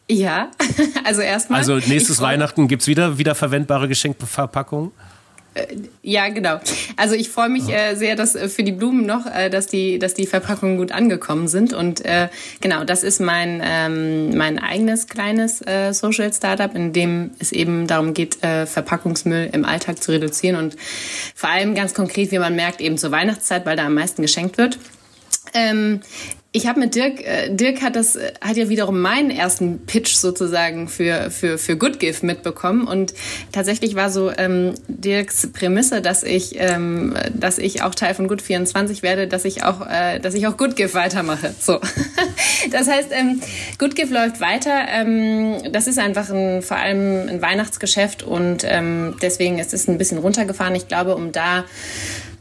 Ja, 0.09 0.51
also 1.05 1.21
erstmal. 1.21 1.61
Also 1.61 1.77
nächstes 1.77 2.21
Weihnachten 2.21 2.69
gibt's 2.69 2.87
wieder 2.87 3.19
wiederverwendbare 3.19 3.89
Geschenkverpackungen? 3.89 4.93
Äh, 5.57 5.77
ja, 6.03 6.29
genau. 6.29 6.61
Also 6.97 7.15
ich 7.15 7.31
freue 7.31 7.49
mich 7.49 7.69
äh, 7.69 7.95
sehr, 7.95 8.15
dass 8.15 8.35
äh, 8.35 8.49
für 8.49 8.63
die 8.63 8.73
Blumen 8.73 9.07
noch, 9.07 9.27
äh, 9.27 9.49
dass 9.49 9.67
die, 9.67 9.99
dass 9.99 10.15
die 10.15 10.27
Verpackungen 10.27 10.77
gut 10.77 10.93
angekommen 10.93 11.49
sind. 11.49 11.73
Und 11.73 12.05
äh, 12.05 12.29
genau, 12.61 12.85
das 12.85 13.03
ist 13.03 13.21
mein 13.21 13.63
ähm, 13.65 14.37
mein 14.37 14.59
eigenes 14.59 15.09
kleines 15.09 15.63
äh, 15.67 15.93
Social 15.93 16.33
Startup, 16.33 16.75
in 16.75 16.93
dem 16.93 17.31
es 17.39 17.53
eben 17.53 17.87
darum 17.87 18.13
geht, 18.15 18.43
äh, 18.45 18.67
Verpackungsmüll 18.67 19.49
im 19.53 19.65
Alltag 19.65 20.03
zu 20.03 20.13
reduzieren 20.13 20.57
und 20.57 20.77
vor 21.35 21.51
allem 21.51 21.75
ganz 21.75 21.95
konkret, 21.95 22.31
wie 22.31 22.39
man 22.39 22.55
merkt, 22.55 22.81
eben 22.81 22.99
zur 22.99 23.11
Weihnachtszeit, 23.11 23.65
weil 23.65 23.77
da 23.77 23.87
am 23.87 23.95
meisten 23.95 24.23
geschenkt 24.23 24.59
wird. 24.59 24.79
Ähm, 25.55 26.01
ich 26.57 26.67
habe 26.67 26.81
mit 26.81 26.95
Dirk, 26.95 27.21
äh, 27.21 27.51
Dirk 27.51 27.83
hat 27.83 27.97
das, 27.97 28.17
äh, 28.17 28.33
hat 28.41 28.57
ja 28.57 28.71
wiederum 28.71 28.99
meinen 28.99 29.31
ersten 29.31 29.85
Pitch 29.85 30.15
sozusagen 30.15 30.89
für, 30.89 31.31
für, 31.31 31.59
für 31.59 31.77
Good 31.77 32.01
Gift 32.01 32.23
mitbekommen 32.23 32.89
und 32.89 33.13
tatsächlich 33.53 33.95
war 33.95 34.09
so 34.09 34.33
ähm, 34.37 34.73
Dirks 34.89 35.49
Prämisse, 35.53 36.01
dass 36.01 36.23
ich, 36.23 36.55
ähm, 36.59 37.15
dass 37.35 37.59
ich 37.59 37.83
auch 37.83 37.95
Teil 37.95 38.15
von 38.15 38.27
Good 38.27 38.41
24 38.41 39.03
werde, 39.03 39.29
dass 39.29 39.45
ich 39.45 39.65
auch, 39.65 39.87
äh, 39.87 40.19
dass 40.19 40.33
ich 40.33 40.47
auch 40.47 40.57
Good 40.57 40.77
Gift 40.77 40.95
weitermache. 40.95 41.55
So. 41.61 41.79
das 42.71 42.89
heißt, 42.89 43.09
ähm, 43.11 43.43
Good 43.79 43.95
Gift 43.95 44.11
läuft 44.11 44.41
weiter. 44.41 44.87
Ähm, 44.89 45.57
das 45.73 45.87
ist 45.87 45.99
einfach 45.99 46.31
ein, 46.31 46.63
vor 46.63 46.79
allem 46.79 47.29
ein 47.29 47.43
Weihnachtsgeschäft 47.43 48.23
und 48.23 48.65
ähm, 48.65 49.17
deswegen 49.21 49.59
ist 49.59 49.75
es 49.75 49.89
ein 49.89 49.99
bisschen 49.99 50.17
runtergefahren. 50.17 50.75
Ich 50.75 50.89
glaube, 50.89 51.17
um 51.17 51.33
da 51.33 51.67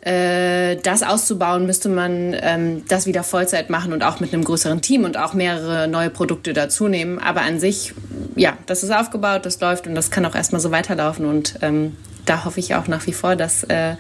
äh, 0.06 0.76
das 0.78 1.02
auszubauen, 1.04 1.66
müsste 1.66 1.90
man 1.90 2.36
ähm, 2.40 2.84
das 2.88 3.08
wieder 3.08 3.24
Vollzeit 3.24 3.70
machen 3.70 3.92
und 3.92 4.04
auch 4.04 4.20
mit 4.20 4.34
einem 4.34 4.44
größeren 4.44 4.82
Team 4.82 5.04
und 5.04 5.18
auch 5.18 5.34
mehrere 5.34 5.88
neue 5.88 6.12
Produkte 6.12 6.54
dazu 6.54 6.88
nehmen. 6.88 7.18
Aber 7.20 7.42
an 7.42 7.60
sich, 7.60 7.94
ja, 8.36 8.58
das 8.68 8.84
ist 8.84 8.92
aufgebaut, 8.92 9.46
das 9.46 9.60
läuft 9.60 9.88
und 9.88 9.96
das 9.96 10.12
kann 10.12 10.26
auch 10.26 10.36
erstmal 10.36 10.62
so 10.62 10.72
weiterlaufen 10.72 11.26
und 11.26 11.56
ähm, 11.62 11.98
da 12.26 12.46
hoffe 12.46 12.60
ich 12.60 12.76
auch 12.76 12.88
nach 12.88 13.06
wie 13.08 13.14
vor, 13.14 13.36
dass 13.36 13.64
äh, 13.64 13.96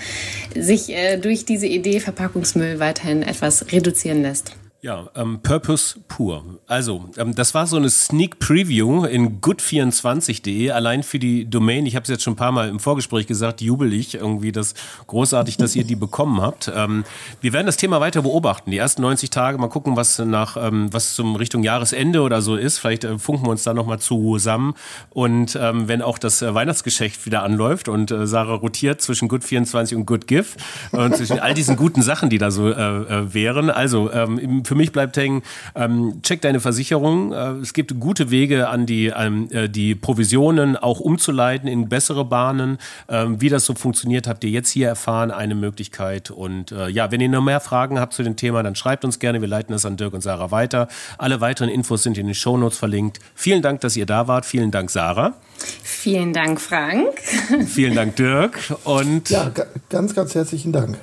sich 0.55 0.89
äh, 0.89 1.17
durch 1.17 1.45
diese 1.45 1.67
Idee 1.67 1.99
Verpackungsmüll 1.99 2.79
weiterhin 2.79 3.23
etwas 3.23 3.71
reduzieren 3.71 4.21
lässt. 4.21 4.55
Ja, 4.81 5.09
ähm, 5.15 5.39
Purpose 5.41 5.99
pur. 6.07 6.43
Also, 6.67 7.09
ähm, 7.17 7.33
das 7.33 7.55
war 7.55 7.65
so 7.65 7.75
eine 7.75 7.89
Sneak 7.89 8.38
Preview 8.38 9.05
in 9.05 9.41
good24.de, 9.41 10.69
allein 10.69 11.01
für 11.01 11.17
die 11.17 11.49
Domain. 11.49 11.88
Ich 11.88 11.95
habe 11.95 12.03
es 12.03 12.09
jetzt 12.09 12.23
schon 12.23 12.33
ein 12.33 12.38
paar 12.38 12.51
Mal 12.51 12.69
im 12.69 12.79
Vorgespräch 12.79 13.25
gesagt, 13.25 13.61
jubel 13.61 13.91
ich 13.93 14.13
irgendwie, 14.13 14.51
das 14.51 14.75
großartig, 15.07 15.57
dass 15.57 15.75
ihr 15.75 15.85
die 15.85 15.95
bekommen 15.95 16.39
habt. 16.39 16.71
Ähm, 16.73 17.03
wir 17.41 17.51
werden 17.51 17.65
das 17.65 17.77
Thema 17.77 17.99
weiter 17.99 18.21
beobachten. 18.21 18.69
Die 18.69 18.77
ersten 18.77 19.01
90 19.01 19.31
Tage, 19.31 19.57
mal 19.57 19.69
gucken, 19.69 19.95
was 19.95 20.19
nach, 20.19 20.55
ähm, 20.55 20.93
was 20.93 21.15
zum 21.15 21.35
Richtung 21.35 21.63
Jahresende 21.63 22.21
oder 22.21 22.43
so 22.43 22.55
ist. 22.55 22.77
Vielleicht 22.77 23.05
äh, 23.05 23.17
funken 23.17 23.47
wir 23.47 23.51
uns 23.51 23.63
da 23.63 23.73
nochmal 23.73 23.97
zusammen. 23.97 24.75
Und 25.09 25.57
ähm, 25.59 25.88
wenn 25.88 26.03
auch 26.03 26.19
das 26.19 26.43
äh, 26.43 26.53
Weihnachtsgeschäft 26.53 27.25
wieder 27.25 27.41
anläuft 27.41 27.89
und 27.89 28.11
äh, 28.11 28.27
Sarah 28.27 28.53
rotiert 28.55 29.01
zwischen 29.01 29.29
Good24 29.29 29.95
und 29.95 30.05
Good 30.05 30.27
Give 30.27 30.45
und 30.91 31.15
zwischen 31.15 31.39
all 31.39 31.55
diesen 31.55 31.75
guten 31.75 32.03
Sachen, 32.03 32.29
die 32.29 32.38
da 32.38 32.51
so 32.51 32.69
äh, 32.69 32.73
äh 32.73 33.33
wären. 33.33 33.71
Also, 33.71 34.11
ähm, 34.11 34.63
für 34.63 34.74
für 34.75 34.77
mich 34.77 34.91
bleibt 34.91 35.15
hängen, 35.15 35.41
ähm, 35.73 36.19
check 36.21 36.41
deine 36.41 36.59
Versicherung. 36.59 37.31
Äh, 37.31 37.51
es 37.61 37.73
gibt 37.73 37.97
gute 37.97 38.29
Wege 38.29 38.67
an 38.67 38.85
die, 38.85 39.05
ähm, 39.05 39.47
äh, 39.51 39.69
die 39.69 39.95
Provisionen 39.95 40.75
auch 40.75 40.99
umzuleiten 40.99 41.69
in 41.69 41.88
bessere 41.88 42.25
Bahnen. 42.25 42.77
Ähm, 43.07 43.39
wie 43.39 43.47
das 43.47 43.63
so 43.65 43.73
funktioniert, 43.73 44.27
habt 44.27 44.43
ihr 44.43 44.49
jetzt 44.49 44.69
hier 44.69 44.89
erfahren, 44.89 45.31
eine 45.31 45.55
Möglichkeit. 45.55 46.29
Und 46.29 46.73
äh, 46.73 46.89
ja, 46.89 47.09
wenn 47.09 47.21
ihr 47.21 47.29
noch 47.29 47.41
mehr 47.41 47.61
Fragen 47.61 48.01
habt 48.01 48.11
zu 48.11 48.21
dem 48.21 48.35
Thema, 48.35 48.63
dann 48.63 48.75
schreibt 48.75 49.05
uns 49.05 49.19
gerne. 49.19 49.39
Wir 49.39 49.47
leiten 49.47 49.71
das 49.71 49.85
an 49.85 49.95
Dirk 49.95 50.13
und 50.13 50.21
Sarah 50.21 50.51
weiter. 50.51 50.89
Alle 51.17 51.39
weiteren 51.39 51.69
Infos 51.69 52.03
sind 52.03 52.17
in 52.17 52.25
den 52.25 52.35
Shownotes 52.35 52.77
verlinkt. 52.77 53.19
Vielen 53.33 53.61
Dank, 53.61 53.79
dass 53.79 53.95
ihr 53.95 54.05
da 54.05 54.27
wart. 54.27 54.45
Vielen 54.45 54.71
Dank, 54.71 54.89
Sarah. 54.89 55.35
Vielen 55.83 56.33
Dank, 56.33 56.59
Frank. 56.59 57.17
Vielen 57.65 57.95
Dank, 57.95 58.17
Dirk. 58.17 58.59
Und 58.83 59.29
ja, 59.29 59.53
ganz, 59.88 60.13
ganz 60.13 60.35
herzlichen 60.35 60.73
Dank. 60.73 60.97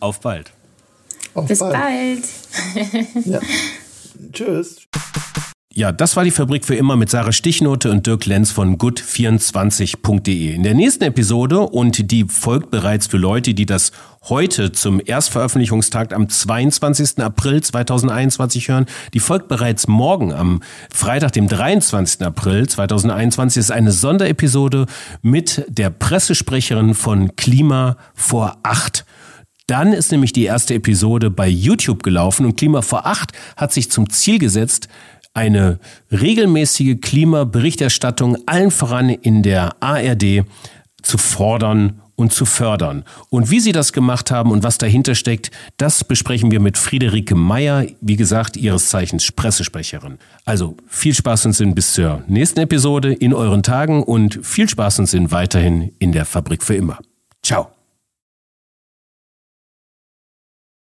Auf 0.00 0.20
bald. 0.20 0.52
Auf 1.38 1.46
Bis 1.46 1.60
bald. 1.60 1.72
bald. 1.74 3.26
ja. 3.26 3.40
Tschüss. 4.32 4.76
Ja, 5.72 5.92
das 5.92 6.16
war 6.16 6.24
die 6.24 6.32
Fabrik 6.32 6.64
für 6.64 6.74
immer 6.74 6.96
mit 6.96 7.08
Sarah 7.08 7.30
Stichnote 7.30 7.92
und 7.92 8.04
Dirk 8.04 8.26
Lenz 8.26 8.50
von 8.50 8.78
good24.de. 8.78 10.52
In 10.52 10.64
der 10.64 10.74
nächsten 10.74 11.04
Episode, 11.04 11.60
und 11.60 12.10
die 12.10 12.24
folgt 12.24 12.72
bereits 12.72 13.06
für 13.06 13.16
Leute, 13.16 13.54
die 13.54 13.64
das 13.64 13.92
heute 14.28 14.72
zum 14.72 15.00
Erstveröffentlichungstag 15.04 16.12
am 16.12 16.28
22. 16.28 17.22
April 17.22 17.62
2021 17.62 18.66
hören, 18.66 18.86
die 19.14 19.20
folgt 19.20 19.46
bereits 19.46 19.86
morgen 19.86 20.32
am 20.32 20.62
Freitag, 20.90 21.34
dem 21.34 21.46
23. 21.46 22.26
April 22.26 22.68
2021, 22.68 23.60
ist 23.60 23.70
eine 23.70 23.92
Sonderepisode 23.92 24.86
mit 25.22 25.64
der 25.68 25.90
Pressesprecherin 25.90 26.94
von 26.94 27.36
Klima 27.36 27.98
vor 28.16 28.56
acht. 28.64 29.04
Dann 29.68 29.92
ist 29.92 30.10
nämlich 30.10 30.32
die 30.32 30.44
erste 30.44 30.74
Episode 30.74 31.30
bei 31.30 31.46
YouTube 31.46 32.02
gelaufen 32.02 32.46
und 32.46 32.56
Klima 32.56 32.82
vor 32.82 33.06
acht 33.06 33.32
hat 33.56 33.72
sich 33.72 33.90
zum 33.90 34.08
Ziel 34.10 34.38
gesetzt, 34.38 34.88
eine 35.34 35.78
regelmäßige 36.10 37.00
Klimaberichterstattung 37.00 38.38
allen 38.46 38.70
voran 38.70 39.10
in 39.10 39.42
der 39.42 39.76
ARD 39.80 40.44
zu 41.02 41.18
fordern 41.18 42.00
und 42.16 42.32
zu 42.32 42.46
fördern. 42.46 43.04
Und 43.28 43.50
wie 43.50 43.60
sie 43.60 43.72
das 43.72 43.92
gemacht 43.92 44.30
haben 44.30 44.50
und 44.50 44.62
was 44.62 44.78
dahinter 44.78 45.14
steckt, 45.14 45.50
das 45.76 46.02
besprechen 46.02 46.50
wir 46.50 46.60
mit 46.60 46.78
Friederike 46.78 47.34
Meyer, 47.34 47.86
wie 48.00 48.16
gesagt, 48.16 48.56
ihres 48.56 48.88
Zeichens 48.88 49.30
Pressesprecherin. 49.30 50.18
Also 50.46 50.76
viel 50.88 51.14
Spaß 51.14 51.44
und 51.44 51.52
Sinn 51.52 51.74
bis 51.74 51.92
zur 51.92 52.24
nächsten 52.26 52.60
Episode 52.60 53.12
in 53.12 53.34
euren 53.34 53.62
Tagen 53.62 54.02
und 54.02 54.40
viel 54.42 54.68
Spaß 54.68 55.00
und 55.00 55.06
Sinn 55.06 55.30
weiterhin 55.30 55.92
in 55.98 56.12
der 56.12 56.24
Fabrik 56.24 56.64
für 56.64 56.74
immer. 56.74 56.98
Ciao. 57.44 57.77